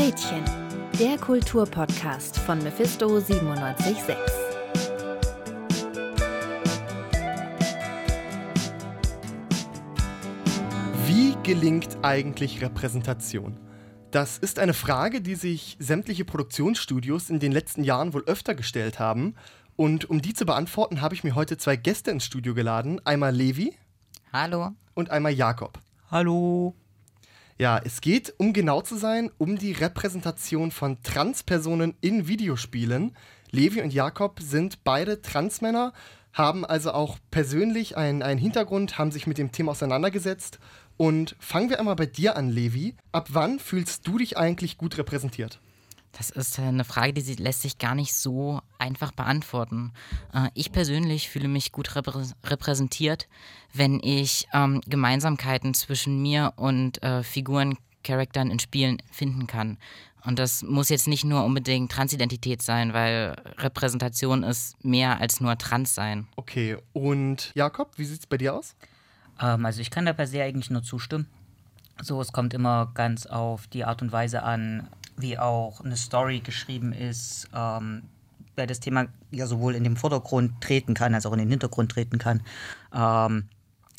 Rädchen, 0.00 0.42
der 0.98 1.18
Kulturpodcast 1.18 2.38
von 2.38 2.56
Mephisto 2.62 3.06
976. 3.06 4.16
Wie 11.06 11.36
gelingt 11.42 11.98
eigentlich 12.00 12.62
Repräsentation? 12.62 13.60
Das 14.10 14.38
ist 14.38 14.58
eine 14.58 14.72
Frage, 14.72 15.20
die 15.20 15.34
sich 15.34 15.76
sämtliche 15.78 16.24
Produktionsstudios 16.24 17.28
in 17.28 17.38
den 17.38 17.52
letzten 17.52 17.84
Jahren 17.84 18.14
wohl 18.14 18.24
öfter 18.24 18.54
gestellt 18.54 18.98
haben. 18.98 19.34
Und 19.76 20.08
um 20.08 20.22
die 20.22 20.32
zu 20.32 20.46
beantworten, 20.46 21.02
habe 21.02 21.14
ich 21.14 21.24
mir 21.24 21.34
heute 21.34 21.58
zwei 21.58 21.76
Gäste 21.76 22.10
ins 22.10 22.24
Studio 22.24 22.54
geladen. 22.54 23.02
Einmal 23.04 23.36
Levi. 23.36 23.76
Hallo. 24.32 24.70
Und 24.94 25.10
einmal 25.10 25.32
Jakob. 25.32 25.78
Hallo. 26.10 26.74
Ja, 27.60 27.78
es 27.84 28.00
geht, 28.00 28.32
um 28.38 28.54
genau 28.54 28.80
zu 28.80 28.96
sein, 28.96 29.30
um 29.36 29.58
die 29.58 29.72
Repräsentation 29.72 30.70
von 30.70 31.02
Transpersonen 31.02 31.94
in 32.00 32.26
Videospielen. 32.26 33.14
Levi 33.50 33.82
und 33.82 33.92
Jakob 33.92 34.40
sind 34.40 34.82
beide 34.82 35.20
Transmänner, 35.20 35.92
haben 36.32 36.64
also 36.64 36.92
auch 36.92 37.18
persönlich 37.30 37.98
einen, 37.98 38.22
einen 38.22 38.40
Hintergrund, 38.40 38.96
haben 38.96 39.12
sich 39.12 39.26
mit 39.26 39.36
dem 39.36 39.52
Thema 39.52 39.72
auseinandergesetzt. 39.72 40.58
Und 40.96 41.36
fangen 41.38 41.68
wir 41.68 41.78
einmal 41.78 41.96
bei 41.96 42.06
dir 42.06 42.34
an, 42.34 42.48
Levi. 42.48 42.94
Ab 43.12 43.28
wann 43.32 43.58
fühlst 43.58 44.06
du 44.06 44.16
dich 44.16 44.38
eigentlich 44.38 44.78
gut 44.78 44.96
repräsentiert? 44.96 45.60
Das 46.12 46.30
ist 46.30 46.58
äh, 46.58 46.62
eine 46.62 46.84
Frage, 46.84 47.12
die 47.12 47.34
lässt 47.34 47.62
sich 47.62 47.78
gar 47.78 47.94
nicht 47.94 48.14
so 48.14 48.60
einfach 48.78 49.12
beantworten. 49.12 49.92
Äh, 50.34 50.48
ich 50.54 50.72
persönlich 50.72 51.30
fühle 51.30 51.48
mich 51.48 51.72
gut 51.72 51.94
repräsentiert, 51.96 53.28
wenn 53.72 54.00
ich 54.02 54.48
ähm, 54.52 54.80
Gemeinsamkeiten 54.86 55.74
zwischen 55.74 56.20
mir 56.20 56.52
und 56.56 57.02
äh, 57.02 57.22
Figuren, 57.22 57.76
Charakteren 58.02 58.50
in 58.50 58.58
Spielen 58.58 59.02
finden 59.10 59.46
kann. 59.46 59.78
Und 60.24 60.38
das 60.38 60.62
muss 60.62 60.88
jetzt 60.90 61.08
nicht 61.08 61.24
nur 61.24 61.44
unbedingt 61.44 61.90
Transidentität 61.92 62.60
sein, 62.60 62.92
weil 62.92 63.36
Repräsentation 63.58 64.42
ist 64.42 64.82
mehr 64.84 65.20
als 65.20 65.40
nur 65.40 65.56
Trans 65.56 65.94
sein. 65.94 66.26
Okay, 66.36 66.76
und 66.92 67.52
Jakob, 67.54 67.96
wie 67.96 68.04
sieht 68.04 68.20
es 68.20 68.26
bei 68.26 68.36
dir 68.36 68.54
aus? 68.54 68.74
Ähm, 69.40 69.64
also 69.64 69.80
ich 69.80 69.90
kann 69.90 70.06
da 70.06 70.12
per 70.12 70.26
se 70.26 70.42
eigentlich 70.42 70.70
nur 70.70 70.82
zustimmen. 70.82 71.26
So, 72.02 72.20
es 72.20 72.32
kommt 72.32 72.54
immer 72.54 72.90
ganz 72.94 73.26
auf 73.26 73.66
die 73.66 73.84
Art 73.84 74.02
und 74.02 74.12
Weise 74.12 74.42
an, 74.42 74.88
wie 75.20 75.38
auch 75.38 75.80
eine 75.80 75.96
Story 75.96 76.40
geschrieben 76.40 76.92
ist, 76.92 77.48
ähm, 77.54 78.02
weil 78.56 78.66
das 78.66 78.80
Thema 78.80 79.06
ja 79.30 79.46
sowohl 79.46 79.74
in 79.74 79.84
den 79.84 79.96
Vordergrund 79.96 80.60
treten 80.60 80.94
kann, 80.94 81.14
als 81.14 81.26
auch 81.26 81.32
in 81.32 81.38
den 81.38 81.50
Hintergrund 81.50 81.92
treten 81.92 82.18
kann. 82.18 82.42
Ähm, 82.94 83.48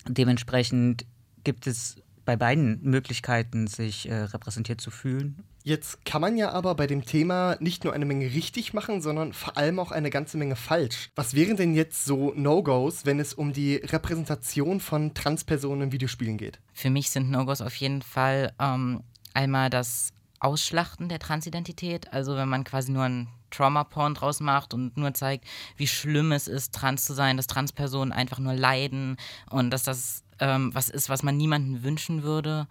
dementsprechend 0.08 1.05
gibt 1.44 1.67
es 1.67 1.97
bei 2.25 2.36
beiden 2.36 2.81
Möglichkeiten, 2.83 3.67
sich 3.67 4.08
äh, 4.08 4.16
repräsentiert 4.16 4.80
zu 4.80 4.92
fühlen. 4.92 5.44
Jetzt 5.64 6.05
kann 6.05 6.22
man 6.22 6.38
ja 6.38 6.52
aber 6.52 6.75
bei 6.75 6.88
dem 6.88 7.05
Thema 7.05 7.55
nicht 7.59 7.83
nur 7.83 7.94
eine 7.94 8.05
Menge 8.05 8.25
richtig 8.25 8.73
machen, 8.73 9.02
sondern 9.02 9.33
vor 9.33 9.58
allem 9.58 9.80
auch 9.80 9.92
eine 9.92 10.09
ganze 10.09 10.38
Menge 10.38 10.55
falsch. 10.55 11.11
Was 11.16 11.36
wären 11.36 11.55
denn 11.55 11.75
jetzt 11.75 12.05
so 12.05 12.33
No-Gos, 12.36 13.05
wenn 13.05 13.19
es 13.19 13.33
um 13.33 13.53
die 13.53 13.75
Repräsentation 13.75 14.80
von 14.80 15.14
Transpersonen 15.14 15.83
in 15.83 15.92
Videospielen 15.92 16.38
geht? 16.38 16.59
Für 16.73 16.89
mich 16.89 17.11
sind 17.11 17.30
No-Gos 17.30 17.61
auf 17.61 17.75
jeden 17.75 18.02
Fall 18.02 18.53
ähm, 18.59 19.03
einmal 19.33 19.69
das 19.69 20.14
Ausschlachten 20.42 21.08
der 21.08 21.20
Transidentität. 21.20 22.11
Also 22.11 22.36
wenn 22.36 22.50
man 22.50 22.64
quasi 22.64 22.92
nur 22.92 23.03
ein 23.03 23.28
Trauma-Porn 23.52 24.16
draus 24.16 24.39
macht 24.39 24.73
und 24.73 24.98
nur 24.98 25.14
zeigt, 25.14 25.45
wie 25.78 25.88
schlimm 25.88 26.31
es 26.31 26.48
ist, 26.48 26.73
trans 26.73 27.06
zu 27.06 27.14
sein, 27.14 27.38
dass 27.38 27.48
Transpersonen 27.48 28.11
einfach 28.11 28.39
nur 28.39 28.53
leiden 28.53 29.17
und 29.50 29.70
dass 29.70 29.83
das 29.83 30.23
ähm, 30.39 30.73
was 30.73 30.89
ist, 30.89 31.09
was 31.09 31.23
man 31.23 31.38
niemandem 31.38 31.83
wünschen 31.83 32.23
würde. 32.23 32.67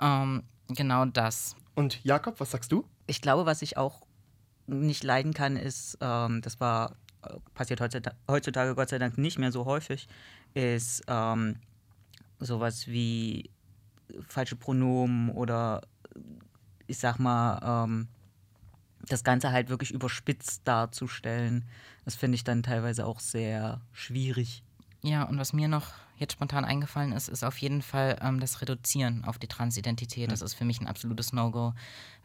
Ähm, 0.00 0.42
genau 0.68 1.04
das. 1.06 1.54
Und 1.74 2.04
Jakob, 2.04 2.40
was 2.40 2.50
sagst 2.50 2.72
du? 2.72 2.84
Ich 3.06 3.20
glaube, 3.20 3.46
was 3.46 3.62
ich 3.62 3.76
auch 3.76 4.02
nicht 4.66 5.04
leiden 5.04 5.32
kann, 5.32 5.56
ist, 5.56 5.96
ähm, 6.00 6.42
das 6.42 6.58
war 6.60 6.96
äh, 7.22 7.34
passiert 7.54 7.80
heutzutage, 7.80 8.74
Gott 8.74 8.88
sei 8.88 8.98
Dank 8.98 9.16
nicht 9.18 9.38
mehr 9.38 9.52
so 9.52 9.64
häufig, 9.64 10.08
ist 10.54 11.04
ähm, 11.06 11.56
sowas 12.40 12.88
wie 12.88 13.50
falsche 14.26 14.56
Pronomen 14.56 15.30
oder 15.30 15.82
ich 16.86 16.98
sag 16.98 17.18
mal, 17.18 17.84
ähm, 17.84 18.08
das 19.08 19.24
Ganze 19.24 19.52
halt 19.52 19.68
wirklich 19.68 19.90
überspitzt 19.90 20.62
darzustellen. 20.64 21.64
Das 22.04 22.14
finde 22.14 22.36
ich 22.36 22.44
dann 22.44 22.62
teilweise 22.62 23.06
auch 23.06 23.20
sehr 23.20 23.80
schwierig. 23.92 24.62
Ja, 25.02 25.24
und 25.24 25.38
was 25.38 25.52
mir 25.52 25.68
noch 25.68 25.88
jetzt 26.16 26.34
spontan 26.34 26.64
eingefallen 26.64 27.12
ist, 27.12 27.28
ist 27.28 27.42
auf 27.42 27.58
jeden 27.58 27.82
Fall 27.82 28.16
ähm, 28.22 28.38
das 28.38 28.60
Reduzieren 28.60 29.24
auf 29.24 29.38
die 29.38 29.48
Transidentität. 29.48 30.30
Das 30.30 30.40
ist 30.40 30.54
für 30.54 30.64
mich 30.64 30.80
ein 30.80 30.86
absolutes 30.86 31.32
No-Go, 31.32 31.74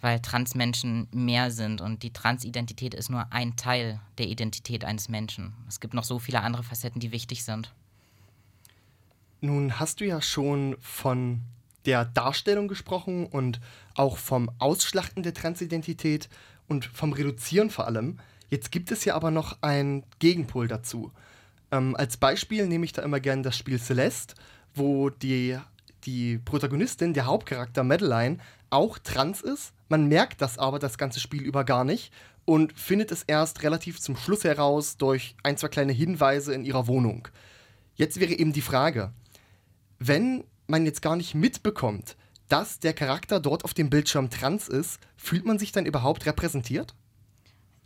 weil 0.01 0.19
Transmenschen 0.19 1.07
mehr 1.11 1.49
sind 1.49 1.81
und 1.81 2.03
die 2.03 2.13
Transidentität 2.13 2.93
ist 2.93 3.09
nur 3.09 3.31
ein 3.33 3.55
Teil 3.55 3.99
der 4.19 4.27
Identität 4.27 4.85
eines 4.85 5.09
Menschen. 5.09 5.53
Es 5.67 5.79
gibt 5.79 5.95
noch 5.95 6.03
so 6.03 6.19
viele 6.19 6.41
andere 6.41 6.63
Facetten, 6.63 6.99
die 6.99 7.11
wichtig 7.11 7.43
sind. 7.43 7.73
Nun 9.41 9.79
hast 9.79 9.99
du 9.99 10.05
ja 10.05 10.21
schon 10.21 10.77
von 10.79 11.41
der 11.87 12.05
Darstellung 12.05 12.67
gesprochen 12.67 13.25
und 13.25 13.59
auch 13.95 14.17
vom 14.17 14.51
Ausschlachten 14.59 15.23
der 15.23 15.33
Transidentität 15.33 16.29
und 16.67 16.85
vom 16.85 17.13
Reduzieren 17.13 17.69
vor 17.69 17.87
allem. 17.87 18.19
Jetzt 18.49 18.71
gibt 18.71 18.91
es 18.91 19.05
ja 19.05 19.15
aber 19.15 19.31
noch 19.31 19.57
einen 19.61 20.03
Gegenpol 20.19 20.67
dazu. 20.67 21.11
Ähm, 21.71 21.95
als 21.95 22.17
Beispiel 22.17 22.67
nehme 22.67 22.85
ich 22.85 22.91
da 22.91 23.01
immer 23.01 23.21
gerne 23.21 23.41
das 23.41 23.57
Spiel 23.57 23.79
Celeste, 23.79 24.35
wo 24.75 25.09
die, 25.09 25.57
die 26.03 26.37
Protagonistin, 26.39 27.13
der 27.13 27.25
Hauptcharakter 27.25 27.83
Madeline, 27.83 28.37
auch 28.69 28.97
trans 28.99 29.41
ist. 29.41 29.73
Man 29.87 30.07
merkt 30.07 30.41
das 30.41 30.57
aber 30.57 30.79
das 30.79 30.97
ganze 30.97 31.21
Spiel 31.21 31.41
über 31.41 31.63
gar 31.63 31.85
nicht 31.85 32.11
und 32.43 32.73
findet 32.73 33.13
es 33.13 33.23
erst 33.23 33.63
relativ 33.63 34.01
zum 34.01 34.17
Schluss 34.17 34.43
heraus 34.43 34.97
durch 34.97 35.35
ein, 35.43 35.55
zwei 35.55 35.69
kleine 35.69 35.93
Hinweise 35.93 36.53
in 36.53 36.65
ihrer 36.65 36.87
Wohnung. 36.87 37.29
Jetzt 37.95 38.19
wäre 38.19 38.33
eben 38.33 38.51
die 38.51 38.61
Frage, 38.61 39.13
wenn 39.99 40.43
man 40.69 40.85
jetzt 40.85 41.01
gar 41.01 41.15
nicht 41.15 41.35
mitbekommt, 41.35 42.15
dass 42.47 42.79
der 42.79 42.93
Charakter 42.93 43.39
dort 43.39 43.63
auf 43.65 43.73
dem 43.73 43.89
Bildschirm 43.89 44.29
trans 44.29 44.67
ist, 44.67 44.99
fühlt 45.15 45.45
man 45.45 45.59
sich 45.59 45.71
dann 45.71 45.85
überhaupt 45.85 46.25
repräsentiert? 46.25 46.95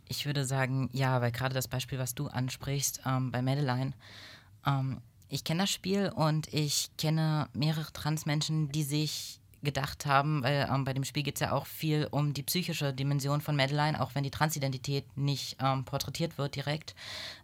Ich 0.08 0.26
würde 0.26 0.44
sagen, 0.44 0.90
ja, 0.92 1.20
weil 1.20 1.32
gerade 1.32 1.54
das 1.54 1.68
Beispiel, 1.68 1.98
was 1.98 2.14
du 2.14 2.28
ansprichst 2.28 3.02
ähm, 3.06 3.30
bei 3.32 3.42
Madeline, 3.42 3.92
ähm, 4.66 5.00
ich 5.28 5.44
kenne 5.44 5.62
das 5.62 5.70
Spiel 5.70 6.10
und 6.14 6.52
ich 6.52 6.90
kenne 6.98 7.48
mehrere 7.54 7.92
Transmenschen, 7.92 8.70
die 8.70 8.82
sich 8.82 9.40
gedacht 9.62 10.06
haben, 10.06 10.42
weil 10.42 10.68
ähm, 10.72 10.84
bei 10.84 10.92
dem 10.92 11.04
Spiel 11.04 11.22
geht 11.22 11.36
es 11.36 11.40
ja 11.40 11.52
auch 11.52 11.66
viel 11.66 12.08
um 12.10 12.34
die 12.34 12.42
psychische 12.42 12.92
Dimension 12.92 13.40
von 13.40 13.56
Madeline, 13.56 14.00
auch 14.00 14.14
wenn 14.14 14.24
die 14.24 14.30
Transidentität 14.30 15.04
nicht 15.16 15.56
ähm, 15.60 15.84
porträtiert 15.84 16.38
wird 16.38 16.56
direkt. 16.56 16.94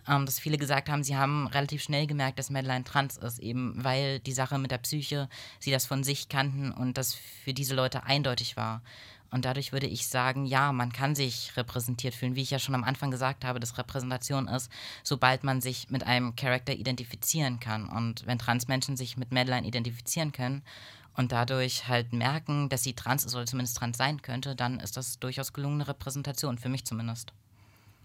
Ähm, 0.08 0.26
dass 0.26 0.38
viele 0.38 0.58
gesagt 0.58 0.88
haben, 0.88 1.04
sie 1.04 1.16
haben 1.16 1.46
relativ 1.46 1.82
schnell 1.82 2.06
gemerkt, 2.06 2.38
dass 2.38 2.50
Madeline 2.50 2.84
trans 2.84 3.16
ist, 3.16 3.38
eben 3.38 3.74
weil 3.82 4.20
die 4.20 4.32
Sache 4.32 4.58
mit 4.58 4.70
der 4.70 4.78
Psyche, 4.78 5.28
sie 5.58 5.70
das 5.70 5.86
von 5.86 6.04
sich 6.04 6.28
kannten 6.28 6.72
und 6.72 6.98
das 6.98 7.14
für 7.14 7.54
diese 7.54 7.74
Leute 7.74 8.04
eindeutig 8.04 8.56
war. 8.56 8.82
Und 9.30 9.44
dadurch 9.44 9.72
würde 9.72 9.86
ich 9.86 10.08
sagen, 10.08 10.46
ja, 10.46 10.72
man 10.72 10.90
kann 10.90 11.14
sich 11.14 11.54
repräsentiert 11.56 12.14
fühlen, 12.14 12.34
wie 12.34 12.42
ich 12.42 12.50
ja 12.50 12.58
schon 12.58 12.74
am 12.74 12.84
Anfang 12.84 13.10
gesagt 13.10 13.44
habe, 13.44 13.60
dass 13.60 13.76
Repräsentation 13.76 14.48
ist, 14.48 14.70
sobald 15.02 15.44
man 15.44 15.60
sich 15.60 15.90
mit 15.90 16.04
einem 16.04 16.34
Charakter 16.34 16.72
identifizieren 16.72 17.60
kann. 17.60 17.88
Und 17.88 18.26
wenn 18.26 18.38
Transmenschen 18.38 18.96
sich 18.96 19.18
mit 19.18 19.30
Madeline 19.30 19.66
identifizieren 19.66 20.32
können 20.32 20.62
und 21.18 21.32
dadurch 21.32 21.88
halt 21.88 22.12
merken, 22.12 22.68
dass 22.68 22.84
sie 22.84 22.94
trans 22.94 23.24
ist 23.24 23.34
oder 23.34 23.44
zumindest 23.44 23.76
trans 23.76 23.98
sein 23.98 24.22
könnte, 24.22 24.54
dann 24.54 24.78
ist 24.78 24.96
das 24.96 25.18
durchaus 25.18 25.52
gelungene 25.52 25.88
Repräsentation, 25.88 26.58
für 26.58 26.68
mich 26.68 26.84
zumindest. 26.84 27.32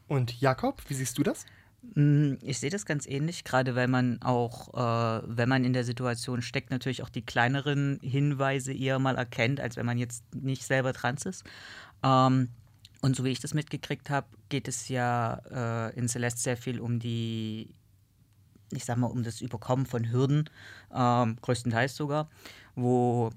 Und 0.07 0.41
Jakob, 0.41 0.81
wie 0.87 0.95
siehst 0.95 1.19
du 1.19 1.21
das? 1.23 1.45
Mm, 1.93 2.33
ich 2.41 2.57
sehe 2.57 2.71
das 2.71 2.87
ganz 2.87 3.05
ähnlich, 3.05 3.43
gerade 3.43 3.75
weil 3.75 3.87
man 3.87 4.19
auch, 4.23 4.73
äh, 4.73 5.21
wenn 5.27 5.47
man 5.47 5.63
in 5.63 5.73
der 5.73 5.83
Situation 5.83 6.41
steckt, 6.41 6.71
natürlich 6.71 7.03
auch 7.03 7.09
die 7.09 7.21
kleineren 7.21 7.99
Hinweise 8.01 8.73
eher 8.73 8.97
mal 8.97 9.15
erkennt, 9.15 9.59
als 9.59 9.75
wenn 9.75 9.85
man 9.85 9.99
jetzt 9.99 10.23
nicht 10.33 10.63
selber 10.63 10.91
trans 10.91 11.27
ist. 11.27 11.43
Ähm, 12.03 12.49
und 13.01 13.15
so 13.15 13.23
wie 13.23 13.29
ich 13.29 13.39
das 13.39 13.53
mitgekriegt 13.53 14.09
habe, 14.09 14.25
geht 14.49 14.67
es 14.67 14.87
ja 14.87 15.89
äh, 15.91 15.95
in 15.95 16.09
Celeste 16.09 16.41
sehr 16.41 16.57
viel 16.57 16.79
um 16.79 16.97
die, 16.97 17.75
ich 18.75 18.85
sag 18.85 18.97
mal, 18.97 19.07
um 19.07 19.23
das 19.23 19.41
Überkommen 19.41 19.85
von 19.85 20.11
Hürden, 20.11 20.49
ähm, 20.93 21.37
größtenteils 21.41 21.95
sogar 21.95 22.29
wo 22.75 23.31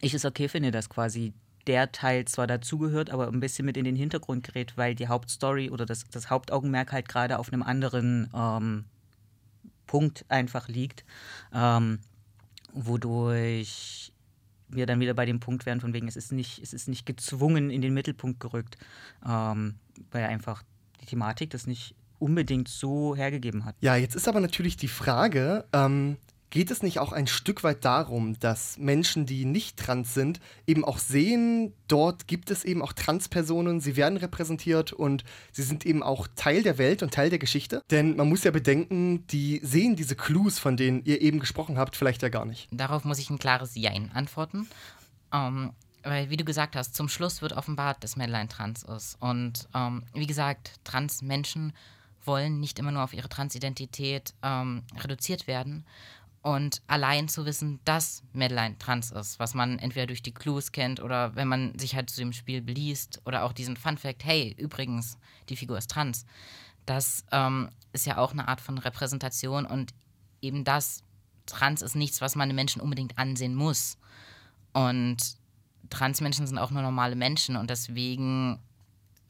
ich 0.00 0.14
es 0.14 0.24
okay 0.24 0.48
finde, 0.48 0.70
dass 0.70 0.88
quasi 0.88 1.32
der 1.66 1.92
Teil 1.92 2.24
zwar 2.24 2.46
dazugehört, 2.46 3.10
aber 3.10 3.28
ein 3.28 3.40
bisschen 3.40 3.64
mit 3.66 3.76
in 3.76 3.84
den 3.84 3.94
Hintergrund 3.94 4.46
gerät, 4.46 4.76
weil 4.76 4.94
die 4.94 5.08
Hauptstory 5.08 5.70
oder 5.70 5.86
das, 5.86 6.04
das 6.10 6.28
Hauptaugenmerk 6.28 6.92
halt 6.92 7.08
gerade 7.08 7.38
auf 7.38 7.52
einem 7.52 7.62
anderen 7.62 8.28
ähm, 8.34 8.84
Punkt 9.86 10.24
einfach 10.28 10.68
liegt, 10.68 11.04
ähm, 11.54 12.00
wodurch 12.72 14.12
wir 14.68 14.86
dann 14.86 15.00
wieder 15.00 15.14
bei 15.14 15.26
dem 15.26 15.38
Punkt 15.38 15.66
wären, 15.66 15.80
von 15.80 15.92
wegen, 15.92 16.08
es 16.08 16.16
ist 16.16 16.32
nicht, 16.32 16.60
es 16.60 16.72
ist 16.72 16.88
nicht 16.88 17.04
gezwungen 17.04 17.70
in 17.70 17.82
den 17.82 17.94
Mittelpunkt 17.94 18.40
gerückt, 18.40 18.78
ähm, 19.24 19.74
weil 20.10 20.24
einfach 20.24 20.64
die 21.00 21.06
Thematik 21.06 21.50
das 21.50 21.66
nicht 21.66 21.94
unbedingt 22.22 22.68
so 22.68 23.16
hergegeben 23.16 23.64
hat. 23.64 23.74
Ja, 23.80 23.96
jetzt 23.96 24.14
ist 24.14 24.28
aber 24.28 24.40
natürlich 24.40 24.76
die 24.76 24.88
Frage, 24.88 25.64
ähm, 25.72 26.16
geht 26.52 26.70
es 26.70 26.82
nicht 26.82 26.98
auch 26.98 27.12
ein 27.12 27.26
Stück 27.26 27.64
weit 27.64 27.84
darum, 27.84 28.38
dass 28.38 28.76
Menschen, 28.78 29.24
die 29.24 29.46
nicht 29.46 29.78
trans 29.78 30.12
sind, 30.12 30.38
eben 30.66 30.84
auch 30.84 30.98
sehen, 30.98 31.72
dort 31.88 32.28
gibt 32.28 32.50
es 32.50 32.62
eben 32.62 32.82
auch 32.82 32.92
Transpersonen, 32.92 33.80
sie 33.80 33.96
werden 33.96 34.18
repräsentiert 34.18 34.92
und 34.92 35.24
sie 35.50 35.62
sind 35.62 35.86
eben 35.86 36.02
auch 36.02 36.28
Teil 36.36 36.62
der 36.62 36.76
Welt 36.76 37.02
und 37.02 37.12
Teil 37.12 37.30
der 37.30 37.38
Geschichte? 37.38 37.82
Denn 37.90 38.16
man 38.16 38.28
muss 38.28 38.44
ja 38.44 38.50
bedenken, 38.50 39.26
die 39.28 39.60
sehen 39.64 39.96
diese 39.96 40.14
Clues, 40.14 40.58
von 40.58 40.76
denen 40.76 41.02
ihr 41.04 41.22
eben 41.22 41.40
gesprochen 41.40 41.78
habt, 41.78 41.96
vielleicht 41.96 42.22
ja 42.22 42.28
gar 42.28 42.44
nicht. 42.44 42.68
Darauf 42.70 43.04
muss 43.04 43.18
ich 43.18 43.30
ein 43.30 43.38
klares 43.38 43.74
Jein 43.74 44.10
antworten. 44.12 44.68
Ähm, 45.32 45.72
weil, 46.04 46.30
wie 46.30 46.36
du 46.36 46.44
gesagt 46.44 46.76
hast, 46.76 46.94
zum 46.94 47.08
Schluss 47.08 47.42
wird 47.42 47.52
offenbart, 47.54 48.04
dass 48.04 48.16
Madeline 48.16 48.48
trans 48.48 48.82
ist. 48.82 49.16
Und 49.20 49.68
ähm, 49.74 50.04
wie 50.12 50.26
gesagt, 50.26 50.72
trans 50.84 51.22
Menschen 51.22 51.72
wollen 52.24 52.60
nicht 52.60 52.78
immer 52.78 52.92
nur 52.92 53.04
auf 53.04 53.14
ihre 53.14 53.28
Transidentität 53.28 54.34
ähm, 54.42 54.82
reduziert 54.98 55.46
werden. 55.46 55.84
Und 56.42 56.82
allein 56.88 57.28
zu 57.28 57.46
wissen, 57.46 57.78
dass 57.84 58.24
Madeline 58.32 58.76
trans 58.78 59.12
ist, 59.12 59.38
was 59.38 59.54
man 59.54 59.78
entweder 59.78 60.08
durch 60.08 60.22
die 60.22 60.34
Clues 60.34 60.72
kennt 60.72 61.00
oder 61.00 61.36
wenn 61.36 61.46
man 61.46 61.78
sich 61.78 61.94
halt 61.94 62.10
zu 62.10 62.16
dem 62.20 62.32
Spiel 62.32 62.60
beliest 62.60 63.22
oder 63.24 63.44
auch 63.44 63.52
diesen 63.52 63.76
Fun 63.76 63.96
Fact, 63.96 64.24
hey, 64.24 64.52
übrigens, 64.58 65.18
die 65.48 65.56
Figur 65.56 65.78
ist 65.78 65.90
trans, 65.90 66.26
das 66.84 67.24
ähm, 67.30 67.70
ist 67.92 68.06
ja 68.06 68.18
auch 68.18 68.32
eine 68.32 68.48
Art 68.48 68.60
von 68.60 68.78
Repräsentation 68.78 69.66
und 69.66 69.94
eben 70.40 70.64
das, 70.64 71.04
trans 71.46 71.80
ist 71.80 71.94
nichts, 71.94 72.20
was 72.20 72.34
man 72.34 72.48
den 72.48 72.56
Menschen 72.56 72.82
unbedingt 72.82 73.18
ansehen 73.18 73.54
muss. 73.54 73.98
Und 74.72 75.18
Transmenschen 75.90 76.46
sind 76.46 76.58
auch 76.58 76.70
nur 76.70 76.82
normale 76.82 77.16
Menschen 77.16 77.56
und 77.56 77.70
deswegen 77.70 78.58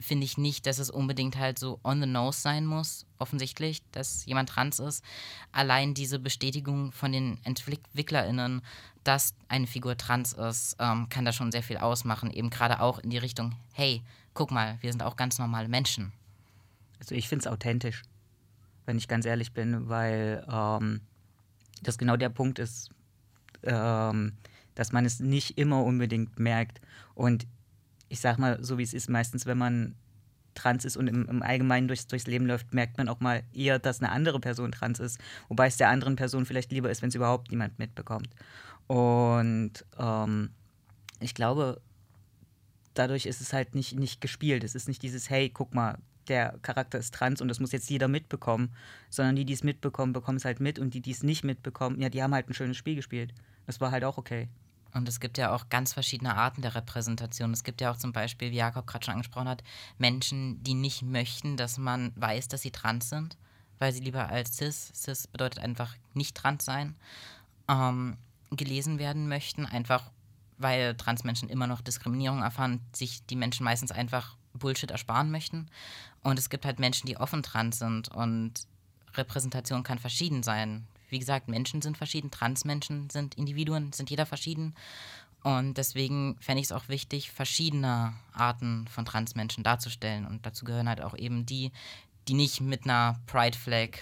finde 0.03 0.25
ich 0.25 0.37
nicht, 0.37 0.65
dass 0.65 0.79
es 0.79 0.89
unbedingt 0.89 1.37
halt 1.37 1.57
so 1.57 1.79
on 1.83 2.01
the 2.01 2.07
nose 2.07 2.39
sein 2.39 2.65
muss, 2.65 3.05
offensichtlich, 3.19 3.81
dass 3.91 4.25
jemand 4.25 4.49
trans 4.49 4.79
ist. 4.79 5.03
Allein 5.51 5.93
diese 5.93 6.19
Bestätigung 6.19 6.91
von 6.91 7.11
den 7.11 7.39
EntwicklerInnen, 7.43 8.61
dass 9.03 9.33
eine 9.47 9.67
Figur 9.67 9.97
trans 9.97 10.33
ist, 10.33 10.75
ähm, 10.79 11.07
kann 11.09 11.25
da 11.25 11.31
schon 11.31 11.51
sehr 11.51 11.63
viel 11.63 11.77
ausmachen. 11.77 12.31
Eben 12.31 12.49
gerade 12.49 12.81
auch 12.81 12.99
in 12.99 13.09
die 13.09 13.17
Richtung, 13.17 13.55
hey, 13.73 14.01
guck 14.33 14.51
mal, 14.51 14.77
wir 14.81 14.91
sind 14.91 15.03
auch 15.03 15.15
ganz 15.15 15.39
normale 15.39 15.69
Menschen. 15.69 16.11
Also 16.99 17.15
ich 17.15 17.27
finde 17.27 17.47
es 17.47 17.51
authentisch, 17.51 18.03
wenn 18.85 18.97
ich 18.97 19.07
ganz 19.07 19.25
ehrlich 19.25 19.53
bin, 19.53 19.89
weil 19.89 20.45
ähm, 20.49 21.01
das 21.81 21.97
genau 21.97 22.17
der 22.17 22.29
Punkt 22.29 22.59
ist, 22.59 22.89
ähm, 23.63 24.33
dass 24.75 24.91
man 24.91 25.05
es 25.05 25.19
nicht 25.19 25.57
immer 25.57 25.83
unbedingt 25.83 26.39
merkt. 26.39 26.81
Und 27.13 27.45
ich 28.13 28.19
sag 28.19 28.37
mal, 28.37 28.63
so 28.63 28.77
wie 28.77 28.83
es 28.83 28.93
ist, 28.93 29.09
meistens, 29.09 29.47
wenn 29.47 29.57
man 29.57 29.95
trans 30.53 30.85
ist 30.85 30.97
und 30.97 31.07
im, 31.07 31.27
im 31.27 31.41
Allgemeinen 31.41 31.87
durchs, 31.87 32.05
durchs 32.05 32.27
Leben 32.27 32.45
läuft, 32.45 32.71
merkt 32.71 32.99
man 32.99 33.09
auch 33.09 33.19
mal 33.19 33.41
eher, 33.53 33.79
dass 33.79 34.01
eine 34.01 34.11
andere 34.11 34.39
Person 34.39 34.71
trans 34.71 34.99
ist. 34.99 35.19
Wobei 35.47 35.65
es 35.65 35.77
der 35.77 35.89
anderen 35.89 36.15
Person 36.15 36.45
vielleicht 36.45 36.71
lieber 36.71 36.91
ist, 36.91 37.01
wenn 37.01 37.09
es 37.09 37.15
überhaupt 37.15 37.49
niemand 37.49 37.79
mitbekommt. 37.79 38.29
Und 38.85 39.83
ähm, 39.97 40.51
ich 41.21 41.33
glaube, 41.33 41.81
dadurch 42.93 43.25
ist 43.25 43.41
es 43.41 43.51
halt 43.51 43.73
nicht, 43.73 43.97
nicht 43.97 44.21
gespielt. 44.21 44.63
Es 44.63 44.75
ist 44.75 44.87
nicht 44.87 45.01
dieses, 45.01 45.31
hey, 45.31 45.49
guck 45.49 45.73
mal, 45.73 45.97
der 46.27 46.59
Charakter 46.61 46.99
ist 46.99 47.15
trans 47.15 47.41
und 47.41 47.47
das 47.47 47.59
muss 47.59 47.71
jetzt 47.71 47.89
jeder 47.89 48.07
mitbekommen, 48.07 48.69
sondern 49.09 49.35
die, 49.35 49.45
die 49.45 49.53
es 49.53 49.63
mitbekommen, 49.63 50.13
bekommen 50.13 50.37
es 50.37 50.45
halt 50.45 50.59
mit 50.59 50.77
und 50.77 50.93
die, 50.93 51.01
die 51.01 51.11
es 51.11 51.23
nicht 51.23 51.43
mitbekommen, 51.43 51.99
ja, 51.99 52.09
die 52.09 52.21
haben 52.21 52.35
halt 52.35 52.47
ein 52.47 52.53
schönes 52.53 52.77
Spiel 52.77 52.95
gespielt. 52.95 53.33
Das 53.65 53.81
war 53.81 53.89
halt 53.89 54.03
auch 54.03 54.19
okay. 54.19 54.49
Und 54.93 55.09
es 55.09 55.19
gibt 55.19 55.37
ja 55.37 55.53
auch 55.53 55.69
ganz 55.69 55.93
verschiedene 55.93 56.35
Arten 56.35 56.61
der 56.61 56.75
Repräsentation. 56.75 57.51
Es 57.51 57.63
gibt 57.63 57.81
ja 57.81 57.91
auch 57.91 57.97
zum 57.97 58.13
Beispiel, 58.13 58.51
wie 58.51 58.57
Jakob 58.57 58.85
gerade 58.85 59.05
schon 59.05 59.13
angesprochen 59.13 59.47
hat, 59.47 59.63
Menschen, 59.97 60.63
die 60.63 60.75
nicht 60.75 61.01
möchten, 61.01 61.57
dass 61.57 61.77
man 61.77 62.13
weiß, 62.15 62.47
dass 62.47 62.61
sie 62.61 62.71
trans 62.71 63.09
sind, 63.09 63.37
weil 63.79 63.91
sie 63.91 64.01
lieber 64.01 64.29
als 64.29 64.57
cis, 64.57 64.91
cis 64.93 65.27
bedeutet 65.27 65.59
einfach 65.59 65.95
nicht 66.13 66.35
trans 66.35 66.63
sein, 66.63 66.95
ähm, 67.67 68.17
gelesen 68.51 68.99
werden 68.99 69.27
möchten, 69.27 69.65
einfach 69.65 70.11
weil 70.59 70.95
Transmenschen 70.95 71.49
immer 71.49 71.65
noch 71.67 71.81
Diskriminierung 71.81 72.43
erfahren, 72.43 72.79
sich 72.93 73.25
die 73.25 73.35
Menschen 73.35 73.63
meistens 73.63 73.91
einfach 73.91 74.37
Bullshit 74.53 74.91
ersparen 74.91 75.31
möchten. 75.31 75.67
Und 76.21 76.37
es 76.37 76.49
gibt 76.49 76.65
halt 76.65 76.79
Menschen, 76.79 77.07
die 77.07 77.17
offen 77.17 77.41
trans 77.41 77.79
sind 77.79 78.09
und 78.09 78.67
Repräsentation 79.15 79.83
kann 79.83 79.99
verschieden 79.99 80.43
sein 80.43 80.87
wie 81.13 81.19
gesagt, 81.19 81.47
Menschen 81.47 81.81
sind 81.81 81.97
verschieden, 81.97 82.31
Transmenschen 82.31 83.09
sind 83.09 83.35
Individuen, 83.35 83.93
sind 83.93 84.09
jeder 84.09 84.25
verschieden. 84.25 84.75
Und 85.43 85.77
deswegen 85.77 86.37
fände 86.39 86.61
ich 86.61 86.67
es 86.67 86.71
auch 86.71 86.89
wichtig, 86.89 87.31
verschiedene 87.31 88.13
Arten 88.33 88.87
von 88.87 89.05
Transmenschen 89.05 89.63
darzustellen. 89.63 90.25
Und 90.25 90.45
dazu 90.45 90.65
gehören 90.65 90.89
halt 90.89 91.01
auch 91.01 91.15
eben 91.17 91.45
die, 91.45 91.71
die 92.27 92.33
nicht 92.33 92.59
mit 92.59 92.83
einer 92.83 93.19
Pride-Flag 93.27 93.99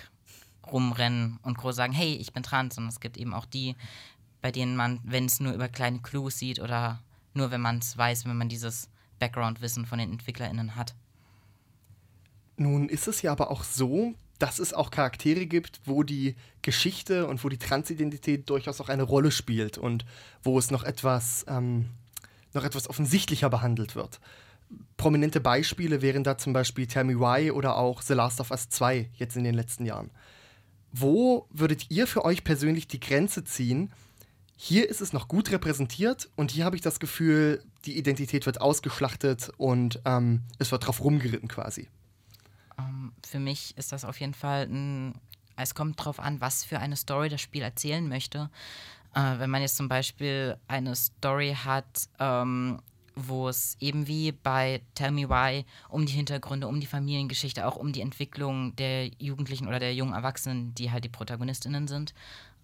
rumrennen 0.72 1.40
und 1.42 1.58
groß 1.58 1.76
sagen, 1.76 1.94
hey, 1.94 2.14
ich 2.16 2.34
bin 2.34 2.44
trans. 2.44 2.78
Und 2.78 2.88
es 2.88 3.00
gibt 3.00 3.18
eben 3.18 3.34
auch 3.34 3.46
die, 3.46 3.76
bei 4.42 4.52
denen 4.52 4.76
man, 4.76 5.00
wenn 5.04 5.26
es 5.26 5.40
nur 5.40 5.54
über 5.54 5.68
kleine 5.68 6.00
Clues 6.00 6.38
sieht 6.40 6.60
oder 6.60 7.00
nur 7.34 7.52
wenn 7.52 7.62
man 7.62 7.80
es 7.80 7.98
weiß, 7.98 8.26
wenn 8.26 8.38
man 8.38 8.50
dieses 8.50 8.90
Background-Wissen 9.20 9.86
von 9.86 10.00
den 10.00 10.12
EntwicklerInnen 10.12 10.76
hat. 10.76 10.96
Nun 12.58 12.90
ist 12.90 13.08
es 13.08 13.22
ja 13.22 13.32
aber 13.32 13.50
auch 13.50 13.64
so, 13.64 14.14
dass 14.42 14.58
es 14.58 14.74
auch 14.74 14.90
Charaktere 14.90 15.46
gibt, 15.46 15.82
wo 15.86 16.02
die 16.02 16.36
Geschichte 16.64 17.28
und 17.28 17.44
wo 17.44 17.50
die 17.50 17.60
Transidentität 17.60 18.50
durchaus 18.50 18.82
auch 18.82 18.90
eine 18.90 19.04
Rolle 19.04 19.30
spielt 19.30 19.78
und 19.78 20.04
wo 20.42 20.58
es 20.58 20.72
noch 20.72 20.84
etwas, 20.84 21.46
ähm, 21.48 21.86
noch 22.54 22.64
etwas 22.64 22.90
offensichtlicher 22.90 23.52
behandelt 23.52 23.96
wird. 23.96 24.20
Prominente 24.98 25.42
Beispiele 25.42 26.02
wären 26.02 26.24
da 26.24 26.40
zum 26.40 26.54
Beispiel 26.54 26.88
Tell 26.88 27.04
Me 27.04 27.20
Why 27.20 27.52
oder 27.52 27.78
auch 27.78 28.02
The 28.02 28.14
Last 28.14 28.40
of 28.40 28.50
Us 28.50 28.70
2 28.70 29.10
jetzt 29.14 29.38
in 29.38 29.44
den 29.44 29.54
letzten 29.54 29.86
Jahren. 29.86 30.10
Wo 30.92 31.48
würdet 31.52 31.92
ihr 31.92 32.08
für 32.08 32.26
euch 32.26 32.44
persönlich 32.44 32.88
die 32.88 33.00
Grenze 33.00 33.44
ziehen? 33.44 33.94
Hier 34.58 34.90
ist 34.90 35.02
es 35.02 35.14
noch 35.14 35.28
gut 35.28 35.52
repräsentiert 35.52 36.30
und 36.36 36.52
hier 36.52 36.66
habe 36.66 36.76
ich 36.76 36.82
das 36.82 37.00
Gefühl, 37.00 37.64
die 37.86 37.98
Identität 37.98 38.48
wird 38.48 38.60
ausgeschlachtet 38.60 39.52
und 39.58 40.02
ähm, 40.06 40.42
es 40.58 40.72
wird 40.72 40.88
drauf 40.88 41.04
rumgeritten 41.04 41.48
quasi. 41.48 41.90
Ähm, 42.78 43.14
für 43.26 43.40
mich 43.40 43.78
ist 43.78 43.92
das 43.92 44.06
auf 44.06 44.20
jeden 44.20 44.34
Fall 44.34 44.68
ein. 44.68 45.16
Es 45.58 45.76
kommt 45.76 46.00
darauf 46.00 46.20
an, 46.20 46.42
was 46.42 46.64
für 46.64 46.80
eine 46.80 46.96
Story 46.96 47.30
das 47.30 47.42
Spiel 47.42 47.62
erzählen 47.62 48.08
möchte. 48.08 48.50
Äh, 49.14 49.40
wenn 49.40 49.50
man 49.50 49.62
jetzt 49.62 49.76
zum 49.76 49.90
Beispiel 49.90 50.58
eine 50.68 50.96
Story 50.96 51.56
hat, 51.64 52.10
ähm, 52.20 52.80
wo 53.16 53.50
es 53.50 53.76
eben 53.80 54.08
wie 54.08 54.32
bei 54.32 54.82
Tell 54.96 55.12
Me 55.12 55.30
Why 55.30 55.66
um 55.90 56.06
die 56.06 56.14
Hintergründe, 56.14 56.68
um 56.68 56.80
die 56.80 56.88
Familiengeschichte, 56.88 57.68
auch 57.68 57.76
um 57.76 57.92
die 57.92 58.02
Entwicklung 58.02 58.76
der 58.78 59.08
Jugendlichen 59.20 59.68
oder 59.68 59.80
der 59.80 59.94
jungen 59.94 60.14
Erwachsenen, 60.14 60.74
die 60.76 60.92
halt 60.92 61.04
die 61.04 61.10
Protagonistinnen 61.10 61.88
sind, 61.88 62.14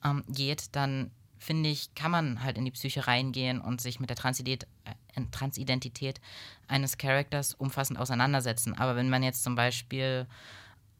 ähm, 0.03 0.23
geht, 0.27 0.75
dann 0.75 1.11
finde 1.37 1.69
ich, 1.69 1.93
kann 1.95 2.11
man 2.11 2.43
halt 2.43 2.57
in 2.57 2.65
die 2.65 2.71
Psyche 2.71 3.07
reingehen 3.07 3.61
und 3.61 3.81
sich 3.81 3.99
mit 3.99 4.09
der 4.09 4.17
Transidentität, 4.17 4.67
äh, 4.85 4.91
Transidentität 5.31 6.19
eines 6.67 6.97
Charakters 6.97 7.53
umfassend 7.53 7.99
auseinandersetzen. 7.99 8.73
Aber 8.77 8.95
wenn 8.95 9.09
man 9.09 9.23
jetzt 9.23 9.43
zum 9.43 9.55
Beispiel 9.55 10.27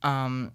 ähm, 0.04 0.52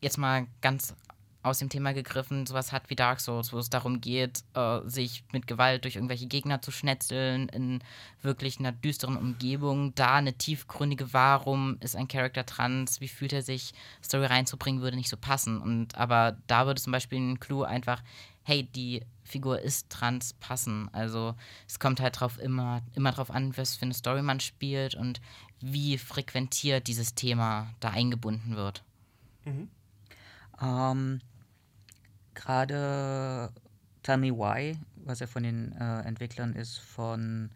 jetzt 0.00 0.18
mal 0.18 0.46
ganz 0.60 0.94
aus 1.42 1.58
dem 1.60 1.68
Thema 1.68 1.92
gegriffen, 1.94 2.46
sowas 2.46 2.72
hat 2.72 2.90
wie 2.90 2.96
Dark 2.96 3.20
Souls, 3.20 3.52
wo 3.52 3.58
es 3.58 3.70
darum 3.70 4.00
geht, 4.00 4.42
äh, 4.54 4.80
sich 4.84 5.24
mit 5.32 5.46
Gewalt 5.46 5.84
durch 5.84 5.96
irgendwelche 5.96 6.26
Gegner 6.26 6.60
zu 6.60 6.70
schnetzeln, 6.70 7.48
in 7.48 7.80
wirklich 8.22 8.58
einer 8.58 8.72
düsteren 8.72 9.16
Umgebung, 9.16 9.94
da 9.94 10.16
eine 10.16 10.34
tiefgründige 10.34 11.12
Warum 11.12 11.78
ist 11.80 11.96
ein 11.96 12.08
Charakter 12.08 12.44
trans, 12.44 13.00
wie 13.00 13.08
fühlt 13.08 13.32
er 13.32 13.42
sich, 13.42 13.72
Story 14.02 14.26
reinzubringen, 14.26 14.82
würde 14.82 14.96
nicht 14.96 15.08
so 15.08 15.16
passen. 15.16 15.60
Und 15.60 15.96
aber 15.96 16.36
da 16.48 16.66
würde 16.66 16.80
zum 16.80 16.92
Beispiel 16.92 17.18
ein 17.18 17.40
Clou 17.40 17.62
einfach, 17.62 18.02
hey, 18.48 18.62
die 18.62 19.02
Figur 19.24 19.60
ist 19.60 19.90
trans 19.90 20.32
passen. 20.32 20.88
Also 20.92 21.34
es 21.66 21.78
kommt 21.78 22.00
halt 22.00 22.18
drauf 22.18 22.38
immer, 22.38 22.80
immer 22.94 23.12
drauf 23.12 23.30
an, 23.30 23.54
was 23.58 23.76
für 23.76 23.82
eine 23.82 23.92
Story 23.92 24.22
man 24.22 24.40
spielt 24.40 24.94
und 24.94 25.20
wie 25.60 25.98
frequentiert 25.98 26.86
dieses 26.86 27.14
Thema 27.14 27.68
da 27.80 27.90
eingebunden 27.90 28.56
wird. 28.56 28.82
Mhm. 29.44 29.68
Ähm, 30.62 31.20
Gerade 32.32 33.52
Tell 34.02 34.16
Me 34.16 34.32
Why, 34.32 34.78
was 34.96 35.20
ja 35.20 35.26
von 35.26 35.42
den 35.42 35.72
äh, 35.72 36.00
Entwicklern 36.00 36.54
ist, 36.54 36.78
von 36.78 37.50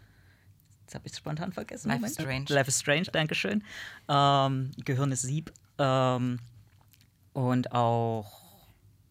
jetzt 0.82 0.94
habe 0.94 1.06
ich 1.06 1.12
es 1.12 1.18
spontan 1.18 1.52
vergessen. 1.52 1.88
Life 1.88 2.04
is 2.04 2.12
Strange. 2.12 2.44
Life 2.50 2.68
is 2.68 2.78
Strange, 2.78 3.06
Dankeschön. 3.10 3.64
Ähm, 4.08 4.72
Gehirn 4.84 5.10
ist 5.10 5.22
Sieb. 5.22 5.52
Ähm, 5.78 6.38
und 7.32 7.72
auch 7.72 8.41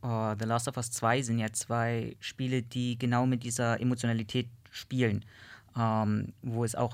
uh, 0.04 0.36
The 0.38 0.46
Last 0.46 0.68
of 0.68 0.78
Us 0.78 0.92
2 0.92 1.22
sind 1.22 1.40
ja 1.40 1.52
zwei 1.52 2.16
Spiele, 2.20 2.64
die 2.64 2.98
genau 2.98 3.26
mit 3.26 3.44
dieser 3.44 3.80
Emotionalität 3.80 4.48
spielen. 4.72 5.26
Ähm, 5.78 6.34
wo 6.42 6.64
es 6.64 6.76
auch 6.76 6.94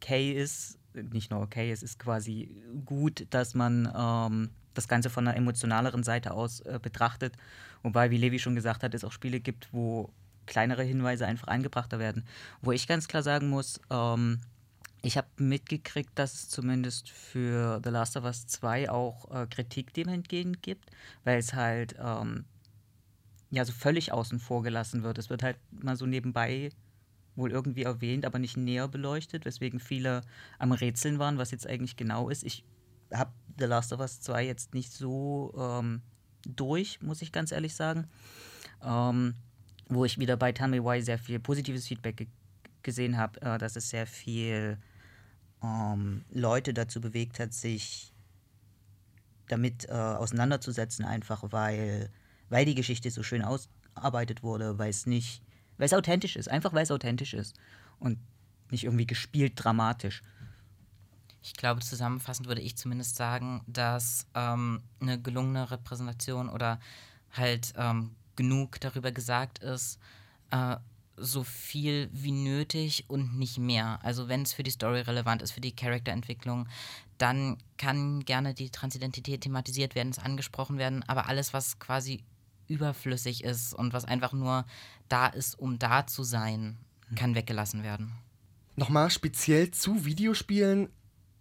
okay 0.00 0.32
ist, 0.32 0.78
nicht 0.94 1.30
nur 1.30 1.40
okay, 1.40 1.70
es 1.70 1.82
ist 1.82 1.98
quasi 1.98 2.62
gut, 2.84 3.26
dass 3.30 3.54
man 3.54 3.92
ähm, 3.94 4.50
das 4.74 4.88
Ganze 4.88 5.10
von 5.10 5.26
einer 5.26 5.36
emotionaleren 5.36 6.02
Seite 6.02 6.32
aus 6.32 6.60
äh, 6.60 6.78
betrachtet. 6.80 7.34
Wobei, 7.82 8.10
wie 8.10 8.16
Levi 8.16 8.38
schon 8.38 8.54
gesagt 8.54 8.82
hat, 8.82 8.94
es 8.94 9.04
auch 9.04 9.12
Spiele 9.12 9.40
gibt, 9.40 9.68
wo 9.72 10.10
kleinere 10.46 10.82
Hinweise 10.82 11.26
einfach 11.26 11.48
eingebrachter 11.48 11.98
werden. 11.98 12.24
Wo 12.62 12.72
ich 12.72 12.86
ganz 12.86 13.08
klar 13.08 13.22
sagen 13.22 13.48
muss, 13.48 13.80
ähm, 13.90 14.40
ich 15.06 15.16
habe 15.16 15.28
mitgekriegt, 15.36 16.10
dass 16.18 16.34
es 16.34 16.48
zumindest 16.48 17.10
für 17.10 17.80
The 17.82 17.90
Last 17.90 18.16
of 18.16 18.24
Us 18.24 18.46
2 18.46 18.90
auch 18.90 19.30
äh, 19.30 19.46
Kritik 19.46 19.92
dem 19.94 20.08
entgegen 20.08 20.60
gibt, 20.62 20.90
weil 21.24 21.38
es 21.38 21.54
halt 21.54 21.94
ähm, 21.98 22.44
ja 23.50 23.64
so 23.64 23.72
völlig 23.72 24.12
außen 24.12 24.38
vor 24.38 24.62
gelassen 24.62 25.02
wird. 25.02 25.18
Es 25.18 25.30
wird 25.30 25.42
halt 25.42 25.58
mal 25.70 25.96
so 25.96 26.06
nebenbei 26.06 26.70
wohl 27.36 27.52
irgendwie 27.52 27.82
erwähnt, 27.82 28.24
aber 28.24 28.38
nicht 28.38 28.56
näher 28.56 28.88
beleuchtet, 28.88 29.44
weswegen 29.44 29.78
viele 29.78 30.22
am 30.58 30.72
Rätseln 30.72 31.18
waren, 31.18 31.38
was 31.38 31.50
jetzt 31.50 31.66
eigentlich 31.66 31.96
genau 31.96 32.28
ist. 32.28 32.42
Ich 32.42 32.64
habe 33.12 33.32
The 33.58 33.66
Last 33.66 33.92
of 33.92 34.00
Us 34.00 34.20
2 34.20 34.46
jetzt 34.46 34.74
nicht 34.74 34.92
so 34.92 35.54
ähm, 35.58 36.02
durch, 36.46 37.00
muss 37.02 37.22
ich 37.22 37.32
ganz 37.32 37.52
ehrlich 37.52 37.74
sagen. 37.74 38.08
Ähm, 38.82 39.34
wo 39.88 40.04
ich 40.04 40.18
wieder 40.18 40.36
bei 40.36 40.52
Tell 40.52 40.68
Me 40.68 40.82
Why 40.82 41.00
sehr 41.00 41.18
viel 41.18 41.38
positives 41.38 41.86
Feedback 41.86 42.16
ge 42.16 42.26
gesehen 42.82 43.16
habe, 43.16 43.40
äh, 43.42 43.58
dass 43.58 43.74
es 43.74 43.90
sehr 43.90 44.06
viel 44.06 44.78
ähm, 45.62 46.24
Leute 46.30 46.74
dazu 46.74 47.00
bewegt 47.00 47.38
hat, 47.38 47.52
sich 47.52 48.12
damit 49.48 49.88
äh, 49.88 49.92
auseinanderzusetzen, 49.92 51.04
einfach 51.04 51.44
weil, 51.50 52.10
weil 52.48 52.64
die 52.64 52.74
Geschichte 52.74 53.10
so 53.10 53.22
schön 53.22 53.42
ausarbeitet 53.42 54.42
wurde, 54.42 54.78
weil 54.78 54.90
es 54.90 55.06
nicht, 55.06 55.42
weil 55.78 55.86
es 55.86 55.94
authentisch 55.94 56.36
ist, 56.36 56.48
einfach 56.48 56.72
weil 56.72 56.82
es 56.82 56.90
authentisch 56.90 57.34
ist 57.34 57.56
und 57.98 58.18
nicht 58.70 58.84
irgendwie 58.84 59.06
gespielt 59.06 59.52
dramatisch. 59.56 60.22
Ich 61.42 61.54
glaube, 61.54 61.80
zusammenfassend 61.80 62.48
würde 62.48 62.60
ich 62.60 62.76
zumindest 62.76 63.14
sagen, 63.14 63.62
dass 63.68 64.26
ähm, 64.34 64.82
eine 65.00 65.20
gelungene 65.20 65.70
Repräsentation 65.70 66.48
oder 66.48 66.80
halt 67.30 67.72
ähm, 67.76 68.16
genug 68.34 68.80
darüber 68.80 69.12
gesagt 69.12 69.60
ist, 69.60 70.00
äh, 70.50 70.76
so 71.16 71.44
viel 71.44 72.08
wie 72.12 72.32
nötig 72.32 73.04
und 73.08 73.38
nicht 73.38 73.58
mehr. 73.58 73.98
Also 74.02 74.28
wenn 74.28 74.42
es 74.42 74.52
für 74.52 74.62
die 74.62 74.70
Story 74.70 75.00
relevant 75.00 75.42
ist, 75.42 75.52
für 75.52 75.60
die 75.60 75.74
Charakterentwicklung, 75.74 76.68
dann 77.18 77.56
kann 77.78 78.24
gerne 78.24 78.54
die 78.54 78.70
Transidentität 78.70 79.42
thematisiert 79.42 79.94
werden, 79.94 80.10
es 80.10 80.18
angesprochen 80.18 80.78
werden, 80.78 81.02
aber 81.04 81.28
alles, 81.28 81.52
was 81.52 81.78
quasi 81.78 82.22
überflüssig 82.68 83.44
ist 83.44 83.74
und 83.74 83.92
was 83.92 84.04
einfach 84.04 84.32
nur 84.32 84.66
da 85.08 85.26
ist, 85.26 85.58
um 85.58 85.78
da 85.78 86.06
zu 86.06 86.24
sein, 86.24 86.76
kann 87.14 87.34
weggelassen 87.34 87.82
werden. 87.82 88.12
Nochmal 88.74 89.10
speziell 89.10 89.70
zu 89.70 90.04
Videospielen. 90.04 90.90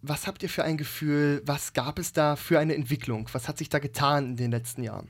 Was 0.01 0.27
habt 0.27 0.43
ihr 0.43 0.49
für 0.49 0.63
ein 0.63 0.77
Gefühl? 0.77 1.41
Was 1.45 1.73
gab 1.73 1.99
es 1.99 2.13
da 2.13 2.35
für 2.35 2.59
eine 2.59 2.75
Entwicklung? 2.75 3.27
Was 3.33 3.47
hat 3.47 3.57
sich 3.57 3.69
da 3.69 3.79
getan 3.79 4.25
in 4.27 4.37
den 4.37 4.51
letzten 4.51 4.83
Jahren? 4.83 5.09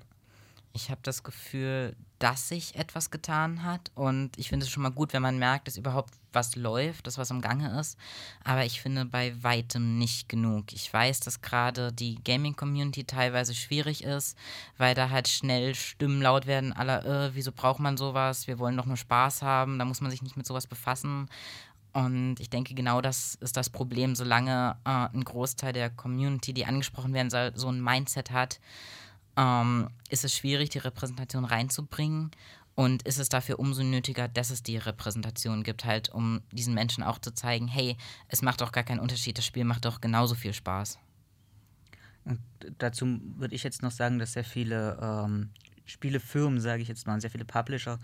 Ich 0.75 0.89
habe 0.91 0.99
das 1.03 1.23
Gefühl, 1.23 1.95
dass 2.19 2.49
sich 2.49 2.75
etwas 2.75 3.09
getan 3.09 3.63
hat 3.63 3.91
und 3.95 4.37
ich 4.37 4.49
finde 4.49 4.65
es 4.65 4.69
schon 4.69 4.83
mal 4.83 4.91
gut, 4.91 5.13
wenn 5.13 5.21
man 5.21 5.39
merkt, 5.39 5.69
dass 5.69 5.77
überhaupt 5.77 6.13
was 6.33 6.57
läuft, 6.57 7.07
dass 7.07 7.17
was 7.17 7.31
im 7.31 7.39
Gange 7.39 7.79
ist. 7.79 7.97
Aber 8.43 8.65
ich 8.65 8.81
finde 8.81 9.05
bei 9.05 9.41
weitem 9.41 9.97
nicht 9.97 10.27
genug. 10.27 10.73
Ich 10.73 10.91
weiß, 10.91 11.21
dass 11.21 11.39
gerade 11.39 11.93
die 11.93 12.21
Gaming-Community 12.21 13.05
teilweise 13.05 13.55
schwierig 13.55 14.03
ist, 14.03 14.37
weil 14.77 14.95
da 14.95 15.11
halt 15.11 15.29
schnell 15.29 15.75
Stimmen 15.75 16.21
laut 16.21 16.45
werden, 16.45 16.73
aller, 16.73 17.05
äh, 17.05 17.35
wieso 17.35 17.53
braucht 17.53 17.79
man 17.79 17.95
sowas? 17.95 18.45
Wir 18.45 18.59
wollen 18.59 18.75
doch 18.75 18.85
nur 18.85 18.97
Spaß 18.97 19.43
haben, 19.43 19.79
da 19.79 19.85
muss 19.85 20.01
man 20.01 20.11
sich 20.11 20.23
nicht 20.23 20.35
mit 20.35 20.45
sowas 20.45 20.67
befassen. 20.67 21.29
Und 21.93 22.41
ich 22.41 22.49
denke, 22.49 22.73
genau 22.73 22.99
das 22.99 23.35
ist 23.35 23.55
das 23.55 23.69
Problem, 23.69 24.13
solange 24.13 24.75
äh, 24.83 25.07
ein 25.13 25.23
Großteil 25.23 25.71
der 25.71 25.89
Community, 25.89 26.53
die 26.53 26.65
angesprochen 26.65 27.13
werden 27.13 27.29
soll, 27.29 27.53
so 27.55 27.69
ein 27.69 27.81
Mindset 27.81 28.31
hat, 28.31 28.59
ähm, 29.37 29.89
ist 30.09 30.23
es 30.23 30.35
schwierig, 30.35 30.69
die 30.69 30.79
Repräsentation 30.79 31.45
reinzubringen. 31.45 32.31
Und 32.75 33.03
ist 33.03 33.19
es 33.19 33.29
dafür 33.29 33.57
umso 33.59 33.83
nötiger, 33.83 34.27
dass 34.27 34.49
es 34.49 34.61
die 34.61 34.75
Repräsentation 34.75 35.63
gibt, 35.63 35.85
halt, 35.85 36.09
um 36.09 36.41
diesen 36.51 36.73
Menschen 36.73 37.03
auch 37.03 37.19
zu 37.19 37.33
zeigen, 37.33 37.69
hey, 37.69 37.95
es 38.27 38.41
macht 38.41 38.59
doch 38.59 38.73
gar 38.73 38.83
keinen 38.83 38.99
Unterschied, 38.99 39.37
das 39.37 39.45
Spiel 39.45 39.63
macht 39.63 39.85
doch 39.85 40.01
genauso 40.01 40.35
viel 40.35 40.53
Spaß. 40.53 40.99
Und 42.25 42.39
dazu 42.79 43.21
würde 43.37 43.55
ich 43.55 43.63
jetzt 43.63 43.81
noch 43.81 43.91
sagen, 43.91 44.19
dass 44.19 44.33
sehr 44.33 44.43
viele 44.43 44.99
ähm, 45.01 45.51
Spielefirmen, 45.85 46.59
sage 46.59 46.81
ich 46.81 46.89
jetzt 46.89 47.07
mal, 47.07 47.21
sehr 47.21 47.29
viele 47.29 47.45
Publisher, 47.45 47.97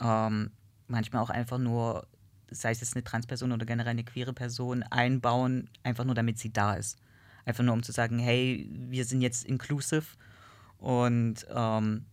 ähm, 0.00 0.52
manchmal 0.86 1.22
auch 1.22 1.30
einfach 1.30 1.58
nur, 1.58 2.06
sei 2.50 2.70
es 2.70 2.80
jetzt 2.80 2.94
eine 2.94 3.02
Transperson 3.02 3.50
oder 3.50 3.66
generell 3.66 3.90
eine 3.90 4.04
queere 4.04 4.32
Person, 4.32 4.84
einbauen, 4.84 5.68
einfach 5.82 6.04
nur 6.04 6.14
damit 6.14 6.38
sie 6.38 6.52
da 6.52 6.74
ist. 6.74 6.96
Einfach 7.44 7.64
nur 7.64 7.74
um 7.74 7.82
zu 7.82 7.90
sagen, 7.90 8.18
hey, 8.20 8.68
wir 8.70 9.04
sind 9.04 9.20
jetzt 9.20 9.44
inclusive 9.44 10.04
und 10.82 11.46
ähm, 11.48 12.06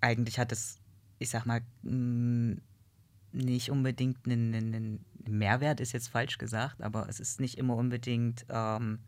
eigentlich 0.00 0.38
hat 0.38 0.52
es, 0.52 0.78
ich 1.18 1.30
sag 1.30 1.46
mal, 1.46 1.62
nicht 1.82 3.70
unbedingt 3.70 4.24
einen, 4.24 4.54
einen, 4.54 5.04
Mehrwert, 5.26 5.80
ist 5.80 5.92
jetzt 5.92 6.08
falsch 6.08 6.36
gesagt, 6.36 6.82
aber 6.82 7.08
es 7.08 7.18
ist 7.18 7.40
nicht 7.40 7.56
immer 7.58 7.74
unbedingt, 7.74 8.44
ähm, 8.50 8.98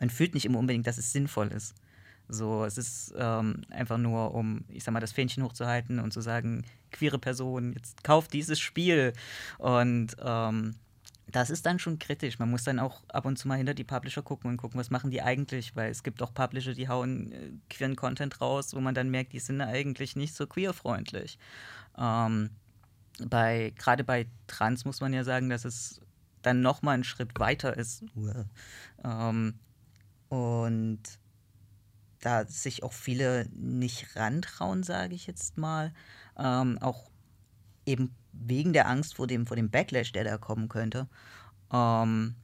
man 0.00 0.10
fühlt 0.10 0.32
nicht 0.34 0.46
immer 0.46 0.58
unbedingt, 0.58 0.86
dass 0.86 0.96
es 0.96 1.12
sinnvoll 1.12 1.48
ist. 1.48 1.74
So, 2.28 2.64
es 2.64 2.78
ist 2.78 3.14
ähm, 3.16 3.60
einfach 3.68 3.98
nur, 3.98 4.34
um, 4.34 4.64
ich 4.68 4.82
sag 4.82 4.92
mal, 4.92 5.00
das 5.00 5.12
Fähnchen 5.12 5.44
hochzuhalten 5.44 5.98
und 5.98 6.12
zu 6.12 6.22
sagen, 6.22 6.64
queere 6.90 7.18
Person, 7.18 7.74
jetzt 7.74 8.02
kauft 8.02 8.32
dieses 8.32 8.58
Spiel. 8.58 9.12
Und 9.58 10.16
ähm, 10.18 10.74
das 11.34 11.50
ist 11.50 11.66
dann 11.66 11.80
schon 11.80 11.98
kritisch. 11.98 12.38
Man 12.38 12.48
muss 12.48 12.62
dann 12.62 12.78
auch 12.78 13.02
ab 13.08 13.24
und 13.26 13.36
zu 13.36 13.48
mal 13.48 13.56
hinter 13.56 13.74
die 13.74 13.82
Publisher 13.82 14.22
gucken 14.22 14.50
und 14.50 14.56
gucken, 14.56 14.78
was 14.78 14.90
machen 14.90 15.10
die 15.10 15.20
eigentlich, 15.20 15.74
weil 15.74 15.90
es 15.90 16.04
gibt 16.04 16.22
auch 16.22 16.32
Publisher, 16.32 16.74
die 16.74 16.88
hauen 16.88 17.32
äh, 17.32 17.50
queeren 17.68 17.96
Content 17.96 18.40
raus, 18.40 18.72
wo 18.72 18.80
man 18.80 18.94
dann 18.94 19.10
merkt, 19.10 19.32
die 19.32 19.40
sind 19.40 19.60
eigentlich 19.60 20.14
nicht 20.14 20.36
so 20.36 20.46
queerfreundlich. 20.46 21.36
Ähm, 21.98 22.50
bei, 23.18 23.72
gerade 23.76 24.04
bei 24.04 24.28
Trans 24.46 24.84
muss 24.84 25.00
man 25.00 25.12
ja 25.12 25.24
sagen, 25.24 25.48
dass 25.48 25.64
es 25.64 26.00
dann 26.42 26.60
nochmal 26.60 26.94
einen 26.94 27.04
Schritt 27.04 27.36
weiter 27.40 27.76
ist. 27.76 28.04
Ähm, 29.02 29.58
und 30.28 31.02
da 32.20 32.46
sich 32.46 32.84
auch 32.84 32.92
viele 32.92 33.48
nicht 33.52 34.14
rantrauen, 34.14 34.84
sage 34.84 35.16
ich 35.16 35.26
jetzt 35.26 35.58
mal. 35.58 35.92
Ähm, 36.38 36.78
auch 36.80 37.10
eben 37.86 38.14
wegen 38.38 38.72
der 38.72 38.88
Angst 38.88 39.14
vor 39.14 39.26
dem, 39.26 39.46
vor 39.46 39.56
dem 39.56 39.70
Backlash, 39.70 40.12
der 40.12 40.24
da 40.24 40.38
kommen 40.38 40.68
könnte. 40.68 41.08
Ähm, 41.72 42.34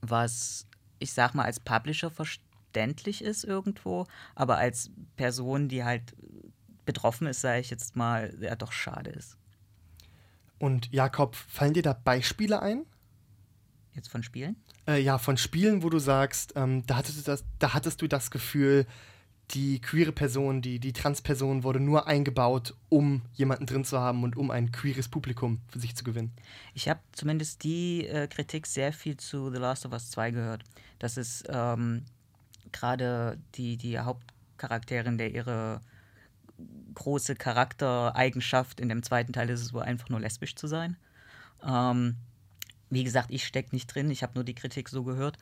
was 0.00 0.66
ich 0.98 1.12
sag 1.12 1.34
mal 1.34 1.44
als 1.44 1.60
Publisher 1.60 2.10
verständlich 2.10 3.22
ist 3.22 3.44
irgendwo, 3.44 4.06
aber 4.34 4.56
als 4.56 4.90
Person, 5.16 5.68
die 5.68 5.84
halt 5.84 6.14
betroffen 6.86 7.26
ist, 7.26 7.40
sage 7.40 7.60
ich 7.60 7.70
jetzt 7.70 7.96
mal, 7.96 8.34
ja 8.40 8.56
doch 8.56 8.72
schade 8.72 9.10
ist. 9.10 9.36
Und 10.58 10.92
Jakob, 10.92 11.36
fallen 11.36 11.74
dir 11.74 11.82
da 11.82 11.92
Beispiele 11.92 12.62
ein? 12.62 12.86
Jetzt 13.92 14.08
von 14.08 14.22
Spielen? 14.22 14.56
Äh, 14.88 15.00
ja, 15.00 15.18
von 15.18 15.36
Spielen, 15.36 15.82
wo 15.82 15.90
du 15.90 15.98
sagst, 15.98 16.54
ähm, 16.56 16.84
da, 16.86 16.96
hattest 16.96 17.18
du 17.18 17.22
das, 17.22 17.44
da 17.58 17.74
hattest 17.74 18.02
du 18.02 18.08
das 18.08 18.30
Gefühl, 18.30 18.86
die 19.50 19.80
queere 19.80 20.12
Person, 20.12 20.62
die, 20.62 20.78
die 20.78 20.92
Transperson 20.92 21.62
wurde 21.62 21.80
nur 21.80 22.06
eingebaut, 22.06 22.74
um 22.88 23.22
jemanden 23.34 23.66
drin 23.66 23.84
zu 23.84 24.00
haben 24.00 24.22
und 24.22 24.36
um 24.36 24.50
ein 24.50 24.72
queeres 24.72 25.08
Publikum 25.08 25.60
für 25.68 25.78
sich 25.78 25.94
zu 25.94 26.02
gewinnen. 26.02 26.32
Ich 26.72 26.88
habe 26.88 27.00
zumindest 27.12 27.62
die 27.62 28.06
äh, 28.06 28.26
Kritik 28.26 28.66
sehr 28.66 28.92
viel 28.92 29.16
zu 29.16 29.50
The 29.50 29.58
Last 29.58 29.84
of 29.84 29.92
Us 29.92 30.10
2 30.10 30.30
gehört. 30.30 30.64
Das 30.98 31.16
ist 31.16 31.44
ähm, 31.48 32.04
gerade 32.72 33.38
die, 33.54 33.76
die 33.76 33.98
Hauptcharakterin, 33.98 35.18
der 35.18 35.32
ihre 35.32 35.80
große 36.94 37.34
Charaktereigenschaft 37.34 38.80
in 38.80 38.88
dem 38.88 39.02
zweiten 39.02 39.32
Teil 39.32 39.50
ist 39.50 39.60
es 39.60 39.72
wohl 39.74 39.82
einfach 39.82 40.08
nur 40.08 40.20
lesbisch 40.20 40.54
zu 40.54 40.66
sein. 40.66 40.96
Ähm, 41.66 42.16
wie 42.90 43.04
gesagt, 43.04 43.30
ich 43.30 43.44
stecke 43.44 43.74
nicht 43.74 43.88
drin, 43.88 44.10
ich 44.10 44.22
habe 44.22 44.34
nur 44.34 44.44
die 44.44 44.54
Kritik 44.54 44.88
so 44.88 45.04
gehört. 45.04 45.36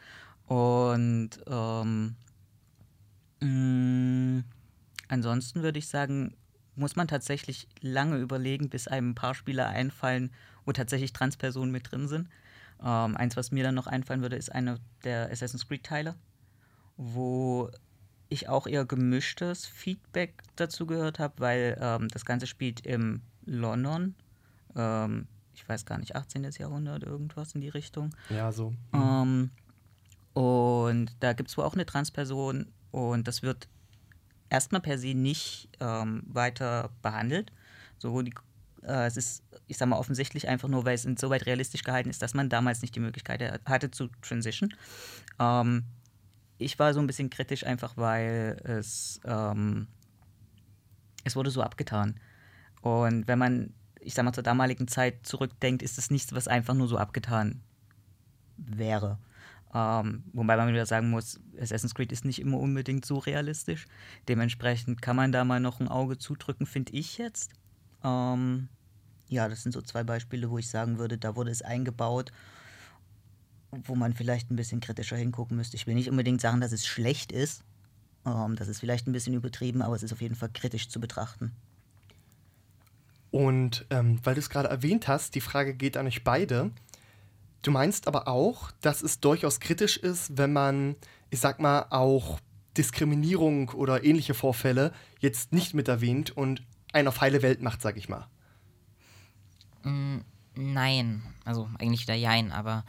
Und 0.47 1.31
ähm, 1.47 2.17
Mm, 3.43 4.45
ansonsten 5.09 5.63
würde 5.63 5.79
ich 5.79 5.89
sagen, 5.89 6.35
muss 6.77 6.97
man 6.97 7.09
tatsächlich 7.09 7.69
lange 7.81 8.17
überlegen, 8.19 8.69
bis 8.71 8.89
einem 8.89 9.11
ein 9.11 9.15
paar 9.15 9.35
Spiele 9.35 9.67
einfallen, 9.67 10.31
wo 10.65 10.73
tatsächlich 10.73 11.13
Transpersonen 11.13 11.73
mit 11.73 11.91
drin 11.91 12.09
sind. 12.09 12.29
Ähm, 12.83 13.17
eins, 13.17 13.37
was 13.37 13.51
mir 13.51 13.65
dann 13.65 13.75
noch 13.75 13.87
einfallen 13.87 14.23
würde, 14.23 14.37
ist 14.37 14.51
einer 14.51 14.79
der 15.05 15.31
Assassin's 15.31 15.69
Creed-Teile, 15.69 16.15
wo 16.97 17.71
ich 18.29 18.49
auch 18.49 18.67
eher 18.67 18.85
gemischtes 18.85 19.67
Feedback 19.67 20.43
dazu 20.57 20.87
gehört 20.87 21.19
habe, 21.19 21.35
weil 21.39 21.79
ähm, 21.81 22.09
das 22.09 22.25
Ganze 22.25 22.47
spielt 22.47 22.87
im 22.87 23.21
London. 23.45 24.15
Ähm, 24.75 25.27
ich 25.55 25.69
weiß 25.69 25.85
gar 25.85 25.99
nicht, 25.99 26.17
18. 26.17 26.49
Jahrhundert, 26.59 27.03
irgendwas 27.03 27.55
in 27.55 27.61
die 27.61 27.69
Richtung. 27.69 28.15
Ja, 28.31 28.51
so. 28.53 28.73
Mhm. 28.93 29.51
und 30.33 31.11
da 31.21 31.35
gibt 31.35 31.51
es 31.51 31.59
wohl 31.59 31.65
auch 31.65 31.75
eine 31.75 31.85
Transperson, 31.85 32.73
und 32.93 33.27
das 33.27 33.43
wird 33.43 33.69
erstmal 34.51 34.83
per 34.83 34.99
se 34.99 35.15
nicht 35.15 35.69
ähm, 35.81 36.23
weiter 36.27 36.91
behandelt. 37.03 37.51
So, 37.99 38.23
die, 38.23 38.35
äh, 38.83 39.07
es 39.07 39.17
ist, 39.17 39.43
ich 39.67 39.79
sag 39.79 39.89
mal, 39.89 39.99
offensichtlich 39.99 40.47
einfach 40.47 40.69
nur, 40.69 40.85
weil 40.85 40.95
es 40.95 41.05
insoweit 41.05 41.47
realistisch 41.47 41.83
gehalten 41.83 42.11
ist, 42.11 42.23
dass 42.23 42.35
man 42.35 42.49
damals 42.49 42.83
nicht 42.83 42.95
die 42.95 43.01
Möglichkeit 43.01 43.61
hatte 43.65 43.91
zu 43.91 44.09
transition. 44.21 44.75
Ähm, 45.41 45.85
ich 46.59 46.79
war 46.79 46.95
so 46.95 47.01
ein 47.01 47.07
bisschen 47.07 47.31
kritisch, 47.31 47.65
einfach 47.65 47.97
weil 47.97 48.61
es, 48.65 49.21
ähm, 49.25 49.89
es 51.25 51.35
wurde 51.35 51.51
so 51.51 51.63
abgetan. 51.63 52.21
Und 52.83 53.27
wenn 53.27 53.39
man, 53.39 53.73
ich 54.01 54.15
sag 54.15 54.25
mal, 54.25 54.33
zur 54.33 54.43
damaligen 54.43 54.87
Zeit 54.87 55.27
zurückdenkt, 55.27 55.83
ist 55.83 55.99
es 55.99 56.11
nichts, 56.11 56.35
was 56.35 56.47
einfach 56.47 56.75
nur 56.75 56.89
so 56.89 56.99
abgetan 56.99 57.63
wäre. 58.57 59.19
Ähm, 59.75 60.25
wobei 60.33 60.57
man 60.57 60.69
wieder 60.69 60.85
sagen 60.85 61.11
muss, 61.11 61.41
Assassin's 61.59 61.95
Creed 61.95 62.13
ist 62.13 62.25
nicht 62.25 62.41
immer 62.41 62.59
unbedingt 62.59 63.07
so 63.07 63.19
realistisch. 63.19 63.87
Dementsprechend 64.29 65.01
kann 65.01 65.17
man 65.17 65.33
da 65.33 65.45
mal 65.45 65.61
noch 65.61 65.81
ein 65.81 65.89
Auge 65.89 66.19
zudrücken, 66.19 66.67
finde 66.67 66.93
ich 66.93 67.17
jetzt. 67.19 67.51
Ähm, 68.05 68.69
ja, 69.29 69.49
das 69.49 69.63
sind 69.63 69.73
so 69.73 69.81
zwei 69.81 70.05
Beispiele, 70.05 70.51
wo 70.51 70.59
ich 70.59 70.69
sagen 70.69 70.99
würde, 70.99 71.17
da 71.17 71.37
wurde 71.37 71.51
es 71.51 71.63
eingebaut, 71.63 72.33
wo 73.71 73.95
man 73.95 74.13
vielleicht 74.13 74.51
ein 74.51 74.57
bisschen 74.57 74.81
kritischer 74.81 75.17
hingucken 75.17 75.57
müsste. 75.57 75.77
Ich 75.77 75.87
will 75.87 75.95
nicht 75.95 76.11
unbedingt 76.11 76.43
sagen, 76.43 76.61
dass 76.61 76.73
es 76.73 76.87
schlecht 76.87 77.33
ist. 77.33 77.65
Ähm, 78.27 78.57
das 78.57 78.69
ist 78.69 78.81
vielleicht 78.81 79.07
ein 79.07 79.13
bisschen 79.13 79.35
übertrieben, 79.35 79.81
aber 79.81 79.97
es 79.97 80.03
ist 80.03 80.13
auf 80.13 80.21
jeden 80.21 80.35
Fall 80.35 80.51
kritisch 80.53 80.91
zu 80.91 81.01
betrachten. 81.01 81.53
Und 83.31 83.87
ähm, 83.89 84.21
weil 84.23 84.35
du 84.35 84.41
es 84.41 84.51
gerade 84.51 84.69
erwähnt 84.69 85.09
hast, 85.09 85.35
die 85.35 85.41
Frage 85.41 85.73
geht 85.75 85.97
an 85.97 86.07
euch 86.07 86.23
beide. 86.23 86.71
Du 87.63 87.71
meinst 87.71 88.09
aber 88.09 88.27
auch, 88.27 88.73
dass 88.81 89.03
es 89.03 89.21
durchaus 89.21 89.61
kritisch 89.61 89.97
ist, 89.97 90.37
wenn 90.37 90.53
man, 90.53 90.97
ich 91.31 91.41
sag 91.41 91.61
mal, 91.61 91.87
auch 91.91 92.41
Diskriminierung 92.77 93.71
oder 93.71 94.05
ähnliche 94.05 94.35
Vorfälle 94.35 94.93
jetzt 95.21 95.53
nicht 95.53 95.73
mit 95.75 95.89
erwähnt 95.89 96.37
und 96.37 96.63
eine 96.93 97.09
auf 97.09 97.21
heile 97.21 97.43
Welt 97.43 97.63
macht, 97.63 97.81
sag 97.81 97.97
ich 97.97 98.09
mal. 98.09 98.27
Mm, 99.85 100.19
nein, 100.55 101.23
also 101.45 101.69
eigentlich 101.79 102.03
wieder 102.03 102.15
Jein, 102.15 102.51
aber 102.51 102.85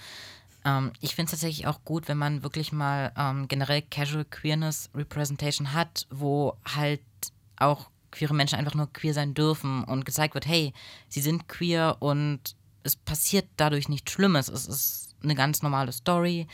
ähm, 0.65 0.91
ich 1.01 1.15
finde 1.15 1.25
es 1.25 1.31
tatsächlich 1.31 1.67
auch 1.67 1.83
gut, 1.83 2.07
wenn 2.07 2.17
man 2.17 2.43
wirklich 2.43 2.71
mal 2.71 3.11
ähm, 3.17 3.47
generell 3.47 3.81
Casual 3.81 4.25
Queerness 4.25 4.89
Representation 4.95 5.73
hat, 5.73 6.07
wo 6.09 6.57
halt 6.65 7.01
auch 7.57 7.89
queere 8.11 8.33
Menschen 8.33 8.57
einfach 8.57 8.75
nur 8.75 8.91
queer 8.91 9.13
sein 9.13 9.33
dürfen 9.33 9.83
und 9.83 10.05
gezeigt 10.05 10.33
wird, 10.33 10.45
hey, 10.45 10.73
sie 11.09 11.21
sind 11.21 11.47
queer 11.47 11.97
und 11.99 12.55
es 12.83 12.95
passiert 12.95 13.47
dadurch 13.57 13.89
nichts 13.89 14.11
Schlimmes. 14.11 14.47
Es 14.49 14.67
ist 14.67 15.15
eine 15.23 15.35
ganz 15.35 15.61
normale 15.61 15.91
Story. 15.91 16.47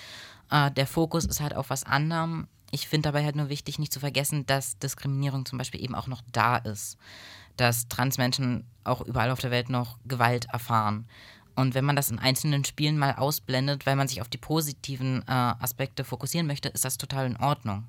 Äh, 0.50 0.71
der 0.71 0.88
Fokus 0.88 1.25
ist 1.25 1.41
halt 1.41 1.55
auf 1.55 1.69
was 1.69 1.83
anderem. 1.83 2.48
Ich 2.71 2.88
finde 2.88 3.09
dabei 3.09 3.24
halt 3.24 3.36
nur 3.36 3.50
wichtig, 3.50 3.79
nicht 3.79 3.93
zu 3.93 4.00
vergessen, 4.00 4.45
dass 4.45 4.77
Diskriminierung 4.77 5.45
zum 5.45 5.57
Beispiel 5.57 5.81
eben 5.81 5.95
auch 5.95 6.07
noch 6.07 6.21
da 6.31 6.57
ist. 6.57 6.98
Dass 7.57 7.88
Transmenschen 7.88 8.65
auch 8.83 9.01
überall 9.01 9.31
auf 9.31 9.39
der 9.39 9.51
Welt 9.51 9.69
noch 9.69 9.98
Gewalt 10.05 10.45
erfahren. 10.51 11.07
Und 11.55 11.74
wenn 11.74 11.83
man 11.83 11.95
das 11.95 12.09
in 12.09 12.19
einzelnen 12.19 12.63
Spielen 12.63 12.98
mal 12.98 13.15
ausblendet, 13.15 13.86
weil 13.86 13.95
man 13.95 14.07
sich 14.07 14.21
auf 14.21 14.29
die 14.29 14.38
positiven 14.38 15.24
äh, 15.27 15.31
Aspekte 15.31 16.03
fokussieren 16.03 16.48
möchte, 16.48 16.69
ist 16.69 16.86
das 16.86 16.98
total 16.98 17.25
in 17.25 17.38
Ordnung. 17.38 17.86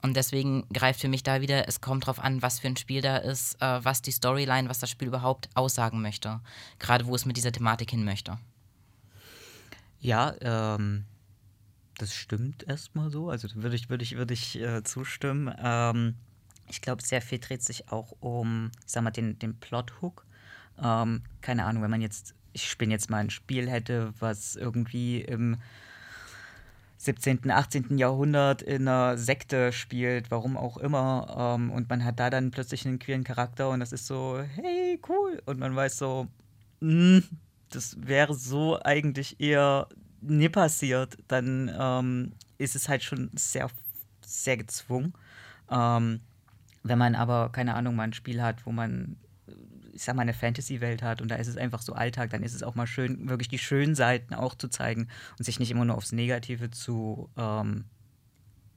Und 0.00 0.16
deswegen 0.16 0.68
greift 0.72 1.00
für 1.00 1.08
mich 1.08 1.22
da 1.22 1.40
wieder, 1.40 1.66
es 1.66 1.80
kommt 1.80 2.06
drauf 2.06 2.20
an, 2.20 2.40
was 2.40 2.60
für 2.60 2.68
ein 2.68 2.76
Spiel 2.76 3.02
da 3.02 3.16
ist, 3.16 3.60
äh, 3.60 3.84
was 3.84 4.00
die 4.02 4.12
Storyline, 4.12 4.68
was 4.68 4.78
das 4.78 4.90
Spiel 4.90 5.08
überhaupt 5.08 5.48
aussagen 5.54 6.00
möchte. 6.00 6.40
Gerade 6.78 7.06
wo 7.06 7.14
es 7.14 7.24
mit 7.24 7.36
dieser 7.36 7.52
Thematik 7.52 7.90
hin 7.90 8.04
möchte. 8.04 8.38
Ja, 10.00 10.34
ähm, 10.40 11.04
das 11.98 12.14
stimmt 12.14 12.62
erstmal 12.68 13.10
so. 13.10 13.28
Also 13.28 13.48
würde 13.56 13.74
ich, 13.74 13.90
würde 13.90 14.04
ich, 14.04 14.16
würde 14.16 14.34
ich 14.34 14.60
äh, 14.60 14.84
zustimmen. 14.84 15.52
Ähm, 15.60 16.14
ich 16.68 16.80
glaube, 16.80 17.02
sehr 17.02 17.20
viel 17.20 17.38
dreht 17.38 17.62
sich 17.62 17.90
auch 17.90 18.14
um, 18.20 18.70
ich 18.86 18.92
sag 18.92 19.02
mal, 19.02 19.10
den, 19.10 19.38
den 19.38 19.58
Plot-Hook. 19.58 20.24
Ähm, 20.80 21.22
keine 21.40 21.64
Ahnung, 21.64 21.82
wenn 21.82 21.90
man 21.90 22.02
jetzt, 22.02 22.34
ich 22.52 22.70
spinne 22.70 22.92
jetzt 22.92 23.10
mal 23.10 23.18
ein 23.18 23.30
Spiel 23.30 23.68
hätte, 23.68 24.12
was 24.20 24.54
irgendwie 24.54 25.20
im 25.22 25.56
17., 26.98 27.48
18. 27.50 27.96
Jahrhundert 27.96 28.60
in 28.60 28.88
einer 28.88 29.16
Sekte 29.16 29.72
spielt, 29.72 30.30
warum 30.32 30.56
auch 30.56 30.76
immer. 30.76 31.56
Ähm, 31.56 31.70
und 31.70 31.88
man 31.88 32.04
hat 32.04 32.18
da 32.18 32.28
dann 32.28 32.50
plötzlich 32.50 32.86
einen 32.86 32.98
queeren 32.98 33.24
Charakter 33.24 33.70
und 33.70 33.80
das 33.80 33.92
ist 33.92 34.06
so, 34.06 34.42
hey, 34.56 35.00
cool. 35.08 35.40
Und 35.46 35.60
man 35.60 35.74
weiß 35.74 35.96
so, 35.96 36.26
mh, 36.80 37.18
hm, 37.18 37.24
das 37.70 37.96
wäre 38.00 38.34
so 38.34 38.80
eigentlich 38.82 39.40
eher 39.40 39.88
nie 40.20 40.48
passiert. 40.48 41.16
Dann 41.28 41.70
ähm, 41.78 42.32
ist 42.58 42.74
es 42.74 42.88
halt 42.88 43.04
schon 43.04 43.30
sehr, 43.34 43.68
sehr 44.26 44.56
gezwungen. 44.56 45.12
Ähm, 45.70 46.20
wenn 46.82 46.98
man 46.98 47.14
aber, 47.14 47.50
keine 47.52 47.74
Ahnung, 47.74 47.94
mal 47.94 48.04
ein 48.04 48.12
Spiel 48.12 48.42
hat, 48.42 48.66
wo 48.66 48.72
man 48.72 49.16
ich 49.98 50.04
sag 50.04 50.14
mal, 50.14 50.22
eine 50.22 50.32
Fantasy-Welt 50.32 51.02
hat 51.02 51.20
und 51.20 51.28
da 51.28 51.34
ist 51.34 51.48
es 51.48 51.56
einfach 51.56 51.82
so 51.82 51.92
Alltag, 51.92 52.30
dann 52.30 52.44
ist 52.44 52.54
es 52.54 52.62
auch 52.62 52.76
mal 52.76 52.86
schön, 52.86 53.28
wirklich 53.28 53.48
die 53.48 53.58
schönen 53.58 53.96
Seiten 53.96 54.32
auch 54.32 54.54
zu 54.54 54.68
zeigen 54.68 55.08
und 55.38 55.44
sich 55.44 55.58
nicht 55.58 55.72
immer 55.72 55.84
nur 55.84 55.96
aufs 55.96 56.12
Negative 56.12 56.70
zu 56.70 57.28
ähm, 57.36 57.84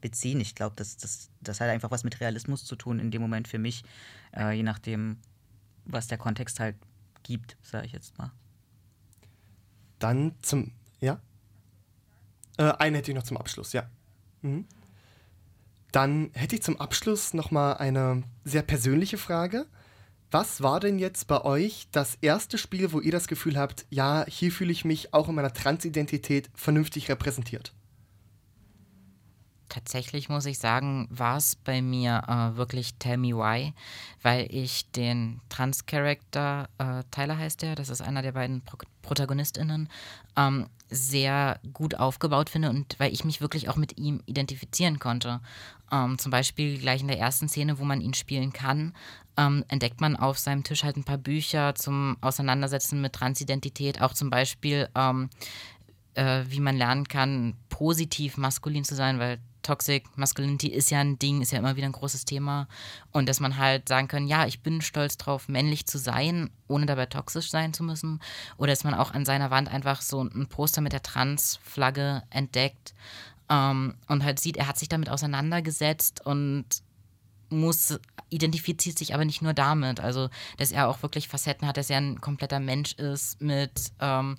beziehen. 0.01 0.39
Ich 0.39 0.55
glaube, 0.55 0.75
das, 0.75 0.97
das, 0.97 1.29
das 1.39 1.61
hat 1.61 1.69
einfach 1.69 1.91
was 1.91 2.03
mit 2.03 2.19
Realismus 2.21 2.65
zu 2.65 2.75
tun 2.75 2.97
in 2.97 3.11
dem 3.11 3.21
Moment 3.21 3.47
für 3.47 3.59
mich, 3.59 3.83
äh, 4.35 4.51
je 4.51 4.63
nachdem, 4.63 5.17
was 5.85 6.07
der 6.07 6.17
Kontext 6.17 6.59
halt 6.59 6.75
gibt, 7.21 7.55
sage 7.61 7.85
ich 7.85 7.91
jetzt 7.91 8.17
mal. 8.17 8.31
Dann 9.99 10.33
zum, 10.41 10.71
ja? 11.01 11.21
Äh, 12.57 12.71
einen 12.79 12.95
hätte 12.95 13.11
ich 13.11 13.15
noch 13.15 13.21
zum 13.21 13.37
Abschluss, 13.37 13.73
ja. 13.73 13.87
Mhm. 14.41 14.65
Dann 15.91 16.31
hätte 16.33 16.55
ich 16.55 16.63
zum 16.63 16.81
Abschluss 16.81 17.35
noch 17.35 17.51
mal 17.51 17.73
eine 17.73 18.23
sehr 18.43 18.63
persönliche 18.63 19.19
Frage. 19.19 19.67
Was 20.33 20.63
war 20.63 20.79
denn 20.79 20.97
jetzt 20.97 21.27
bei 21.27 21.43
euch 21.43 21.87
das 21.91 22.17
erste 22.21 22.57
Spiel, 22.57 22.93
wo 22.93 23.01
ihr 23.01 23.11
das 23.11 23.27
Gefühl 23.27 23.57
habt, 23.57 23.85
ja, 23.89 24.25
hier 24.29 24.53
fühle 24.53 24.71
ich 24.71 24.85
mich 24.85 25.13
auch 25.13 25.27
in 25.27 25.35
meiner 25.35 25.51
Transidentität 25.51 26.49
vernünftig 26.55 27.09
repräsentiert? 27.09 27.73
Tatsächlich 29.71 30.27
muss 30.27 30.45
ich 30.45 30.59
sagen, 30.59 31.07
war 31.09 31.37
es 31.37 31.55
bei 31.55 31.81
mir 31.81 32.23
äh, 32.27 32.57
wirklich 32.57 32.95
Tell 32.95 33.15
Me 33.15 33.29
Why, 33.29 33.73
weil 34.21 34.53
ich 34.53 34.91
den 34.91 35.39
Trans-Character, 35.47 36.67
äh, 36.77 37.03
Tyler 37.09 37.37
heißt 37.37 37.61
der, 37.61 37.75
das 37.75 37.87
ist 37.87 38.01
einer 38.01 38.21
der 38.21 38.33
beiden 38.33 38.59
Pro 38.65 38.77
ProtagonistInnen, 39.01 39.87
ähm, 40.35 40.67
sehr 40.89 41.61
gut 41.71 41.95
aufgebaut 41.95 42.49
finde 42.49 42.69
und 42.69 42.99
weil 42.99 43.13
ich 43.13 43.23
mich 43.23 43.39
wirklich 43.39 43.69
auch 43.69 43.77
mit 43.77 43.97
ihm 43.97 44.21
identifizieren 44.25 44.99
konnte. 44.99 45.39
Ähm, 45.89 46.19
zum 46.19 46.31
Beispiel 46.31 46.77
gleich 46.77 46.99
in 46.99 47.07
der 47.07 47.19
ersten 47.19 47.47
Szene, 47.47 47.79
wo 47.79 47.85
man 47.85 48.01
ihn 48.01 48.13
spielen 48.13 48.51
kann, 48.51 48.93
ähm, 49.37 49.63
entdeckt 49.69 50.01
man 50.01 50.17
auf 50.17 50.37
seinem 50.37 50.65
Tisch 50.65 50.83
halt 50.83 50.97
ein 50.97 51.05
paar 51.05 51.17
Bücher 51.17 51.75
zum 51.75 52.17
Auseinandersetzen 52.19 52.99
mit 52.99 53.13
Transidentität, 53.13 54.01
auch 54.01 54.13
zum 54.13 54.29
Beispiel, 54.29 54.89
ähm, 54.95 55.29
äh, 56.15 56.43
wie 56.47 56.59
man 56.59 56.75
lernen 56.75 57.07
kann, 57.07 57.55
positiv 57.69 58.35
maskulin 58.35 58.83
zu 58.83 58.95
sein, 58.95 59.17
weil 59.17 59.39
Toxic 59.61 60.05
Masculinity 60.17 60.67
ist 60.67 60.91
ja 60.91 60.99
ein 60.99 61.19
Ding, 61.19 61.41
ist 61.41 61.51
ja 61.51 61.59
immer 61.59 61.75
wieder 61.75 61.87
ein 61.87 61.91
großes 61.91 62.25
Thema. 62.25 62.67
Und 63.11 63.29
dass 63.29 63.39
man 63.39 63.57
halt 63.57 63.87
sagen 63.87 64.07
kann, 64.07 64.27
ja, 64.27 64.45
ich 64.45 64.61
bin 64.61 64.81
stolz 64.81 65.17
drauf, 65.17 65.47
männlich 65.47 65.85
zu 65.85 65.97
sein, 65.97 66.49
ohne 66.67 66.85
dabei 66.85 67.05
toxisch 67.05 67.49
sein 67.49 67.73
zu 67.73 67.83
müssen. 67.83 68.19
Oder 68.57 68.71
dass 68.71 68.83
man 68.83 68.93
auch 68.93 69.11
an 69.11 69.25
seiner 69.25 69.51
Wand 69.51 69.69
einfach 69.69 70.01
so 70.01 70.23
ein 70.23 70.47
Poster 70.47 70.81
mit 70.81 70.93
der 70.93 71.03
Trans-Flagge 71.03 72.23
entdeckt 72.29 72.93
ähm, 73.49 73.95
und 74.07 74.23
halt 74.23 74.39
sieht, 74.39 74.57
er 74.57 74.67
hat 74.67 74.79
sich 74.79 74.89
damit 74.89 75.09
auseinandergesetzt 75.09 76.25
und 76.25 76.65
muss, 77.49 77.99
identifiziert 78.29 78.97
sich 78.97 79.13
aber 79.13 79.25
nicht 79.25 79.41
nur 79.41 79.53
damit. 79.53 79.99
Also, 79.99 80.29
dass 80.57 80.71
er 80.71 80.87
auch 80.87 81.03
wirklich 81.03 81.27
Facetten 81.27 81.67
hat, 81.67 81.77
dass 81.77 81.89
er 81.89 81.97
ein 81.97 82.21
kompletter 82.21 82.61
Mensch 82.61 82.93
ist 82.93 83.41
mit 83.41 83.91
ähm, 83.99 84.37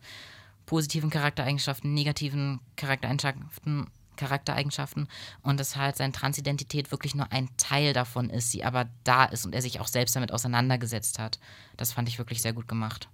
positiven 0.64 1.10
Charaktereigenschaften, 1.10 1.92
negativen 1.92 2.60
Charaktereigenschaften, 2.76 3.88
Charaktereigenschaften 4.22 5.08
und 5.42 5.58
dass 5.58 5.76
halt 5.76 5.96
seine 5.96 6.12
Transidentität 6.12 6.90
wirklich 6.90 7.14
nur 7.14 7.30
ein 7.32 7.48
Teil 7.56 7.92
davon 7.92 8.30
ist, 8.30 8.50
sie 8.50 8.64
aber 8.64 8.88
da 9.04 9.24
ist 9.24 9.44
und 9.44 9.54
er 9.54 9.62
sich 9.62 9.80
auch 9.80 9.88
selbst 9.88 10.14
damit 10.14 10.32
auseinandergesetzt 10.32 11.18
hat. 11.18 11.40
Das 11.76 11.92
fand 11.92 12.08
ich 12.08 12.18
wirklich 12.18 12.40
sehr 12.40 12.52
gut 12.52 12.68
gemacht. 12.68 13.08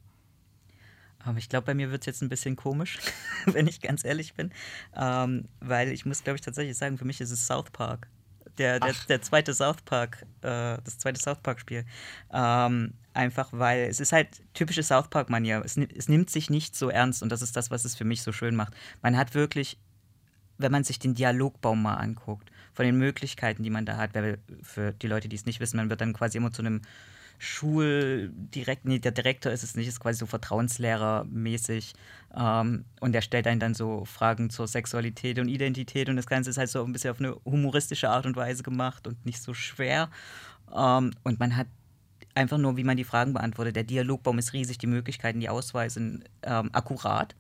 Aber 1.25 1.39
ich 1.39 1.49
glaube, 1.49 1.67
bei 1.67 1.75
mir 1.75 1.91
wird 1.91 2.03
es 2.03 2.07
jetzt 2.07 2.23
ein 2.23 2.29
bisschen 2.29 2.57
komisch, 2.57 2.99
wenn 3.47 3.67
ich 3.67 3.81
ganz 3.81 4.05
ehrlich 4.05 4.35
bin. 4.35 4.53
Ähm, 4.95 5.49
weil 5.61 5.93
ich 5.93 6.07
muss, 6.07 6.23
glaube 6.23 6.37
ich, 6.37 6.43
tatsächlich 6.43 6.77
sagen, 6.77 6.99
für 6.99 7.05
mich 7.05 7.21
ist 7.21 7.31
es 7.31 7.47
South 7.47 7.71
Park. 7.73 8.09
Der, 8.57 8.81
der, 8.81 8.95
der 9.09 9.23
zweite 9.23 9.55
South 9.55 9.83
Park, 9.85 10.27
äh, 10.43 10.79
das 10.83 10.99
zweite 10.99 11.21
South 11.21 11.41
Park-Spiel. 11.43 11.85
Ähm, 12.33 12.95
einfach 13.15 13.49
weil 13.53 13.83
es 13.83 14.01
ist 14.01 14.13
halt 14.13 14.29
typische 14.53 14.83
South 14.83 15.11
Park-Manier. 15.11 15.63
Es, 15.65 15.77
es 15.77 16.09
nimmt 16.09 16.31
sich 16.31 16.51
nicht 16.51 16.75
so 16.75 16.89
ernst 16.89 17.23
und 17.23 17.31
das 17.31 17.43
ist 17.43 17.57
das, 17.57 17.71
was 17.71 17.85
es 17.85 17.95
für 17.95 18.05
mich 18.05 18.23
so 18.23 18.33
schön 18.33 18.57
macht. 18.57 18.75
Man 19.01 19.17
hat 19.17 19.35
wirklich, 19.35 19.79
wenn 20.59 20.73
man 20.73 20.85
sich 20.85 20.99
den 20.99 21.15
Dialogbaum 21.15 21.83
mal 21.83 21.95
anguckt, 21.95 22.51
von 22.75 22.85
den 22.85 22.99
Möglichkeiten, 22.99 23.63
die 23.63 23.71
man 23.71 23.87
da 23.87 23.97
hat, 23.97 24.11
für 24.63 24.93
die 24.93 25.07
Leute, 25.07 25.29
die 25.29 25.37
es 25.37 25.47
nicht 25.47 25.61
wissen, 25.61 25.79
man 25.79 25.91
wird 25.91 26.01
dann 26.01 26.13
quasi 26.13 26.39
immer 26.39 26.53
zu 26.53 26.63
einem 26.63 26.83
Schuldirekt, 27.41 28.85
nee, 28.85 28.99
der 28.99 29.13
Direktor 29.13 29.53
ist 29.53 29.63
es 29.63 29.77
nicht, 29.77 29.87
ist 29.87 30.01
quasi 30.01 30.19
so 30.19 30.27
Vertrauenslehrer-mäßig. 30.27 31.95
Ähm, 32.37 32.85
und 33.01 33.13
der 33.13 33.21
stellt 33.21 33.47
einen 33.47 33.61
dann 33.61 33.75
so 33.75 34.05
Fragen 34.05 34.51
zur 34.51 34.67
Sexualität 34.67 35.39
und 35.39 35.49
Identität 35.49 36.09
und 36.09 36.17
das 36.17 36.27
Ganze 36.27 36.51
ist 36.51 36.59
halt 36.59 36.69
so 36.69 36.85
ein 36.85 36.93
bisschen 36.93 37.13
auf 37.13 37.21
eine 37.21 37.37
humoristische 37.45 38.11
Art 38.11 38.27
und 38.27 38.35
Weise 38.35 38.65
gemacht 38.65 39.07
und 39.07 39.25
nicht 39.25 39.41
so 39.41 39.55
schwer. 39.55 40.11
Ähm, 40.75 41.13
und 41.23 41.39
man 41.39 41.57
hat 41.57 41.69
einfach 42.35 42.59
nur, 42.59 42.77
wie 42.77 42.85
man 42.85 42.97
die 42.97 43.05
Fragen 43.05 43.33
beantwortet. 43.33 43.77
Der 43.77 43.85
Dialogbaum 43.85 44.39
ist 44.39 44.53
riesig, 44.53 44.79
die 44.79 44.87
Möglichkeiten, 44.89 45.41
die 45.41 45.49
Auswahl 45.49 45.91
sind 45.91 46.25
ähm, 46.43 46.71
akkurat. 46.73 47.37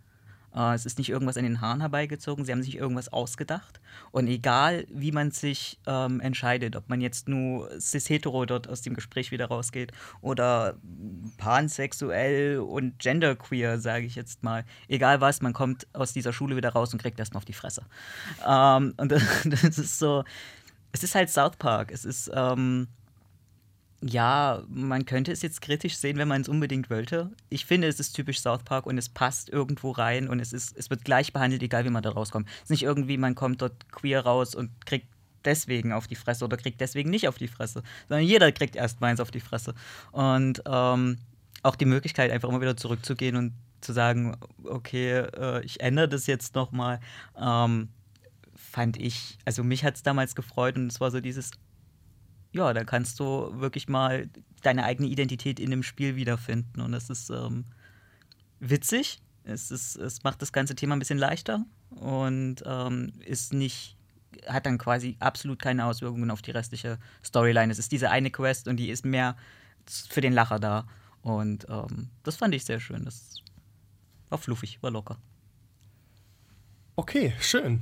Äh, 0.58 0.74
es 0.74 0.84
ist 0.84 0.98
nicht 0.98 1.08
irgendwas 1.08 1.36
an 1.36 1.44
den 1.44 1.60
Haaren 1.60 1.80
herbeigezogen, 1.80 2.44
sie 2.44 2.52
haben 2.52 2.62
sich 2.62 2.76
irgendwas 2.76 3.12
ausgedacht. 3.12 3.80
Und 4.10 4.26
egal, 4.26 4.84
wie 4.90 5.12
man 5.12 5.30
sich 5.30 5.78
ähm, 5.86 6.20
entscheidet, 6.20 6.74
ob 6.74 6.88
man 6.88 7.00
jetzt 7.00 7.28
nur 7.28 7.70
cis-hetero 7.80 8.44
dort 8.44 8.68
aus 8.68 8.82
dem 8.82 8.94
Gespräch 8.94 9.30
wieder 9.30 9.46
rausgeht 9.46 9.92
oder 10.20 10.76
pansexuell 11.36 12.58
und 12.58 12.98
genderqueer, 12.98 13.78
sage 13.78 14.06
ich 14.06 14.16
jetzt 14.16 14.42
mal, 14.42 14.64
egal 14.88 15.20
was, 15.20 15.40
man 15.40 15.52
kommt 15.52 15.86
aus 15.92 16.12
dieser 16.12 16.32
Schule 16.32 16.56
wieder 16.56 16.70
raus 16.70 16.92
und 16.92 17.00
kriegt 17.00 17.18
erstmal 17.18 17.38
auf 17.38 17.44
die 17.44 17.52
Fresse. 17.52 17.82
Ähm, 18.46 18.94
und 18.96 19.12
das 19.44 19.78
ist 19.78 19.98
so, 19.98 20.24
es 20.90 21.04
ist 21.04 21.14
halt 21.14 21.30
South 21.30 21.56
Park. 21.56 21.92
Es 21.92 22.04
ist, 22.04 22.30
ähm, 22.34 22.88
ja, 24.00 24.62
man 24.68 25.06
könnte 25.06 25.32
es 25.32 25.42
jetzt 25.42 25.60
kritisch 25.60 25.96
sehen, 25.96 26.18
wenn 26.18 26.28
man 26.28 26.42
es 26.42 26.48
unbedingt 26.48 26.88
wollte. 26.88 27.32
Ich 27.48 27.66
finde, 27.66 27.88
es 27.88 27.98
ist 27.98 28.12
typisch 28.12 28.40
South 28.40 28.62
Park 28.62 28.86
und 28.86 28.96
es 28.96 29.08
passt 29.08 29.48
irgendwo 29.48 29.90
rein 29.90 30.28
und 30.28 30.38
es, 30.38 30.52
ist, 30.52 30.76
es 30.76 30.88
wird 30.88 31.04
gleich 31.04 31.32
behandelt, 31.32 31.62
egal 31.62 31.84
wie 31.84 31.90
man 31.90 32.02
da 32.02 32.10
rauskommt. 32.10 32.48
Es 32.48 32.64
ist 32.64 32.70
nicht 32.70 32.82
irgendwie, 32.84 33.16
man 33.16 33.34
kommt 33.34 33.60
dort 33.60 33.90
queer 33.90 34.24
raus 34.24 34.54
und 34.54 34.70
kriegt 34.86 35.08
deswegen 35.44 35.92
auf 35.92 36.06
die 36.06 36.14
Fresse 36.14 36.44
oder 36.44 36.56
kriegt 36.56 36.80
deswegen 36.80 37.10
nicht 37.10 37.26
auf 37.26 37.38
die 37.38 37.48
Fresse, 37.48 37.82
sondern 38.08 38.26
jeder 38.26 38.52
kriegt 38.52 38.76
erst 38.76 39.00
meins 39.00 39.18
auf 39.18 39.32
die 39.32 39.40
Fresse. 39.40 39.74
Und 40.12 40.62
ähm, 40.66 41.18
auch 41.62 41.74
die 41.74 41.84
Möglichkeit, 41.84 42.30
einfach 42.30 42.48
immer 42.48 42.60
wieder 42.60 42.76
zurückzugehen 42.76 43.36
und 43.36 43.52
zu 43.80 43.92
sagen, 43.92 44.36
okay, 44.64 45.18
äh, 45.18 45.64
ich 45.64 45.80
ändere 45.80 46.08
das 46.08 46.26
jetzt 46.26 46.54
nochmal, 46.54 47.00
ähm, 47.36 47.88
fand 48.54 48.96
ich, 48.96 49.38
also 49.44 49.64
mich 49.64 49.84
hat 49.84 49.96
es 49.96 50.02
damals 50.02 50.34
gefreut 50.34 50.76
und 50.76 50.86
es 50.86 51.00
war 51.00 51.10
so 51.10 51.20
dieses, 51.20 51.52
ja, 52.58 52.72
da 52.74 52.84
kannst 52.84 53.20
du 53.20 53.52
wirklich 53.60 53.88
mal 53.88 54.28
deine 54.62 54.84
eigene 54.84 55.08
Identität 55.08 55.60
in 55.60 55.70
dem 55.70 55.82
Spiel 55.82 56.16
wiederfinden. 56.16 56.80
Und 56.80 56.92
das 56.92 57.08
ist 57.08 57.30
ähm, 57.30 57.64
witzig. 58.60 59.20
Es, 59.44 59.70
ist, 59.70 59.96
es 59.96 60.24
macht 60.24 60.42
das 60.42 60.52
ganze 60.52 60.74
Thema 60.74 60.96
ein 60.96 60.98
bisschen 60.98 61.18
leichter 61.18 61.64
und 61.90 62.56
ähm, 62.66 63.12
ist 63.24 63.54
nicht, 63.54 63.96
hat 64.46 64.66
dann 64.66 64.76
quasi 64.76 65.16
absolut 65.20 65.58
keine 65.58 65.86
Auswirkungen 65.86 66.30
auf 66.30 66.42
die 66.42 66.50
restliche 66.50 66.98
Storyline. 67.24 67.72
Es 67.72 67.78
ist 67.78 67.92
diese 67.92 68.10
eine 68.10 68.30
Quest 68.30 68.68
und 68.68 68.76
die 68.76 68.90
ist 68.90 69.06
mehr 69.06 69.36
für 69.86 70.20
den 70.20 70.34
Lacher 70.34 70.58
da. 70.58 70.86
Und 71.22 71.66
ähm, 71.70 72.10
das 72.24 72.36
fand 72.36 72.54
ich 72.54 72.64
sehr 72.64 72.80
schön. 72.80 73.04
Das 73.04 73.36
war 74.28 74.38
fluffig, 74.38 74.82
war 74.82 74.90
locker. 74.90 75.16
Okay, 76.96 77.32
schön. 77.40 77.80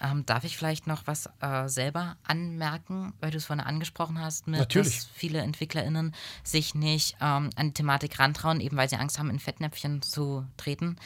Ähm, 0.00 0.26
darf 0.26 0.44
ich 0.44 0.56
vielleicht 0.56 0.86
noch 0.86 1.06
was 1.06 1.28
äh, 1.40 1.68
selber 1.68 2.16
anmerken, 2.24 3.14
weil 3.20 3.30
du 3.30 3.38
es 3.38 3.46
vorhin 3.46 3.64
angesprochen 3.64 4.20
hast, 4.20 4.46
mit, 4.46 4.60
Natürlich. 4.60 4.96
dass 4.96 5.06
viele 5.14 5.40
EntwicklerInnen 5.40 6.14
sich 6.42 6.74
nicht 6.74 7.16
ähm, 7.20 7.50
an 7.56 7.68
die 7.68 7.74
Thematik 7.74 8.18
rantrauen, 8.18 8.60
eben 8.60 8.76
weil 8.76 8.88
sie 8.88 8.96
Angst 8.96 9.18
haben, 9.18 9.30
in 9.30 9.38
Fettnäpfchen 9.38 10.02
zu 10.02 10.44
treten. 10.56 10.96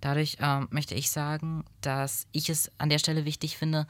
Dadurch 0.00 0.38
ähm, 0.40 0.68
möchte 0.70 0.94
ich 0.94 1.10
sagen, 1.10 1.64
dass 1.80 2.26
ich 2.32 2.48
es 2.50 2.70
an 2.78 2.88
der 2.88 2.98
Stelle 2.98 3.24
wichtig 3.24 3.58
finde, 3.58 3.86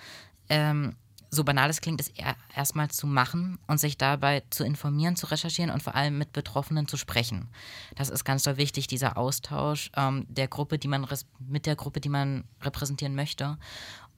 ähm, 0.49 0.97
so 1.31 1.45
banal 1.45 1.69
es 1.69 1.81
klingt, 1.81 2.01
es 2.01 2.09
er 2.09 2.37
erstmal 2.55 2.89
zu 2.89 3.07
machen 3.07 3.59
und 3.67 3.79
sich 3.79 3.99
dabei 3.99 4.43
zu 4.51 4.65
informieren, 4.65 5.17
zu 5.17 5.27
recherchieren 5.27 5.71
und 5.71 5.83
vor 5.83 5.95
allem 5.95 6.17
mit 6.17 6.33
Betroffenen 6.33 6.89
zu 6.89 6.97
sprechen. 6.97 7.49
Das 7.97 8.09
ist 8.09 8.25
ganz 8.25 8.45
doll 8.45 8.57
wichtig, 8.57 8.87
dieser 8.87 9.17
Austausch 9.17 9.91
ähm, 9.97 10.27
der 10.29 10.49
Gruppe, 10.49 10.79
die 10.79 10.89
man 10.89 11.07
mit 11.39 11.67
der 11.67 11.77
Gruppe, 11.77 12.01
die 12.01 12.09
man 12.09 12.45
repräsentieren 12.63 13.15
möchte. 13.15 13.59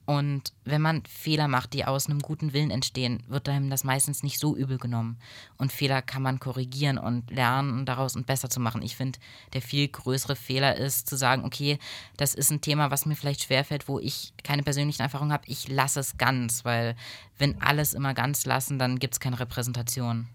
Und 0.05 0.51
wenn 0.65 0.81
man 0.81 1.03
Fehler 1.05 1.47
macht, 1.47 1.73
die 1.73 1.85
aus 1.85 2.07
einem 2.07 2.19
guten 2.19 2.53
Willen 2.53 2.71
entstehen, 2.71 3.23
wird 3.27 3.47
einem 3.47 3.69
das 3.69 3.83
meistens 3.83 4.23
nicht 4.23 4.39
so 4.39 4.55
übel 4.55 4.77
genommen. 4.77 5.17
Und 5.57 5.71
Fehler 5.71 6.01
kann 6.01 6.23
man 6.23 6.39
korrigieren 6.39 6.97
und 6.97 7.29
lernen 7.29 7.85
daraus 7.85 8.15
und 8.15 8.25
besser 8.25 8.49
zu 8.49 8.59
machen. 8.59 8.81
Ich 8.81 8.95
finde, 8.95 9.19
der 9.53 9.61
viel 9.61 9.87
größere 9.87 10.35
Fehler 10.35 10.75
ist 10.75 11.07
zu 11.07 11.15
sagen, 11.15 11.45
okay, 11.45 11.77
das 12.17 12.33
ist 12.33 12.51
ein 12.51 12.61
Thema, 12.61 12.89
was 12.89 13.05
mir 13.05 13.15
vielleicht 13.15 13.43
schwerfällt, 13.43 13.87
wo 13.87 13.99
ich 13.99 14.33
keine 14.43 14.63
persönlichen 14.63 15.03
Erfahrungen 15.03 15.31
habe. 15.31 15.43
Ich 15.47 15.67
lasse 15.67 15.99
es 15.99 16.17
ganz, 16.17 16.65
weil 16.65 16.95
wenn 17.37 17.61
alles 17.61 17.93
immer 17.93 18.13
ganz 18.13 18.45
lassen, 18.45 18.79
dann 18.79 18.99
gibt 18.99 19.13
es 19.13 19.19
keine 19.19 19.39
Repräsentation. 19.39 20.27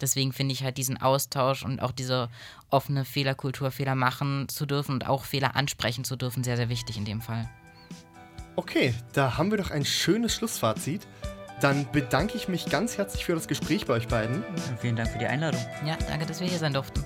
Deswegen 0.00 0.32
finde 0.32 0.52
ich 0.52 0.62
halt 0.62 0.78
diesen 0.78 1.00
Austausch 1.00 1.64
und 1.64 1.80
auch 1.80 1.92
diese 1.92 2.28
offene 2.70 3.04
Fehlerkultur, 3.04 3.70
Fehler 3.70 3.94
machen 3.94 4.48
zu 4.48 4.64
dürfen 4.64 4.92
und 4.92 5.06
auch 5.06 5.24
Fehler 5.24 5.54
ansprechen 5.54 6.04
zu 6.04 6.16
dürfen, 6.16 6.44
sehr, 6.44 6.56
sehr 6.56 6.68
wichtig 6.68 6.96
in 6.96 7.04
dem 7.04 7.20
Fall. 7.20 7.48
Okay, 8.56 8.94
da 9.12 9.36
haben 9.36 9.50
wir 9.50 9.58
doch 9.58 9.70
ein 9.70 9.84
schönes 9.84 10.34
Schlussfazit. 10.34 11.06
Dann 11.60 11.86
bedanke 11.92 12.36
ich 12.36 12.48
mich 12.48 12.66
ganz 12.66 12.98
herzlich 12.98 13.24
für 13.24 13.34
das 13.34 13.48
Gespräch 13.48 13.86
bei 13.86 13.94
euch 13.94 14.08
beiden. 14.08 14.42
Vielen 14.80 14.96
Dank 14.96 15.10
für 15.10 15.18
die 15.18 15.26
Einladung. 15.26 15.60
Ja, 15.84 15.96
danke, 16.08 16.26
dass 16.26 16.40
wir 16.40 16.48
hier 16.48 16.58
sein 16.58 16.72
durften. 16.72 17.04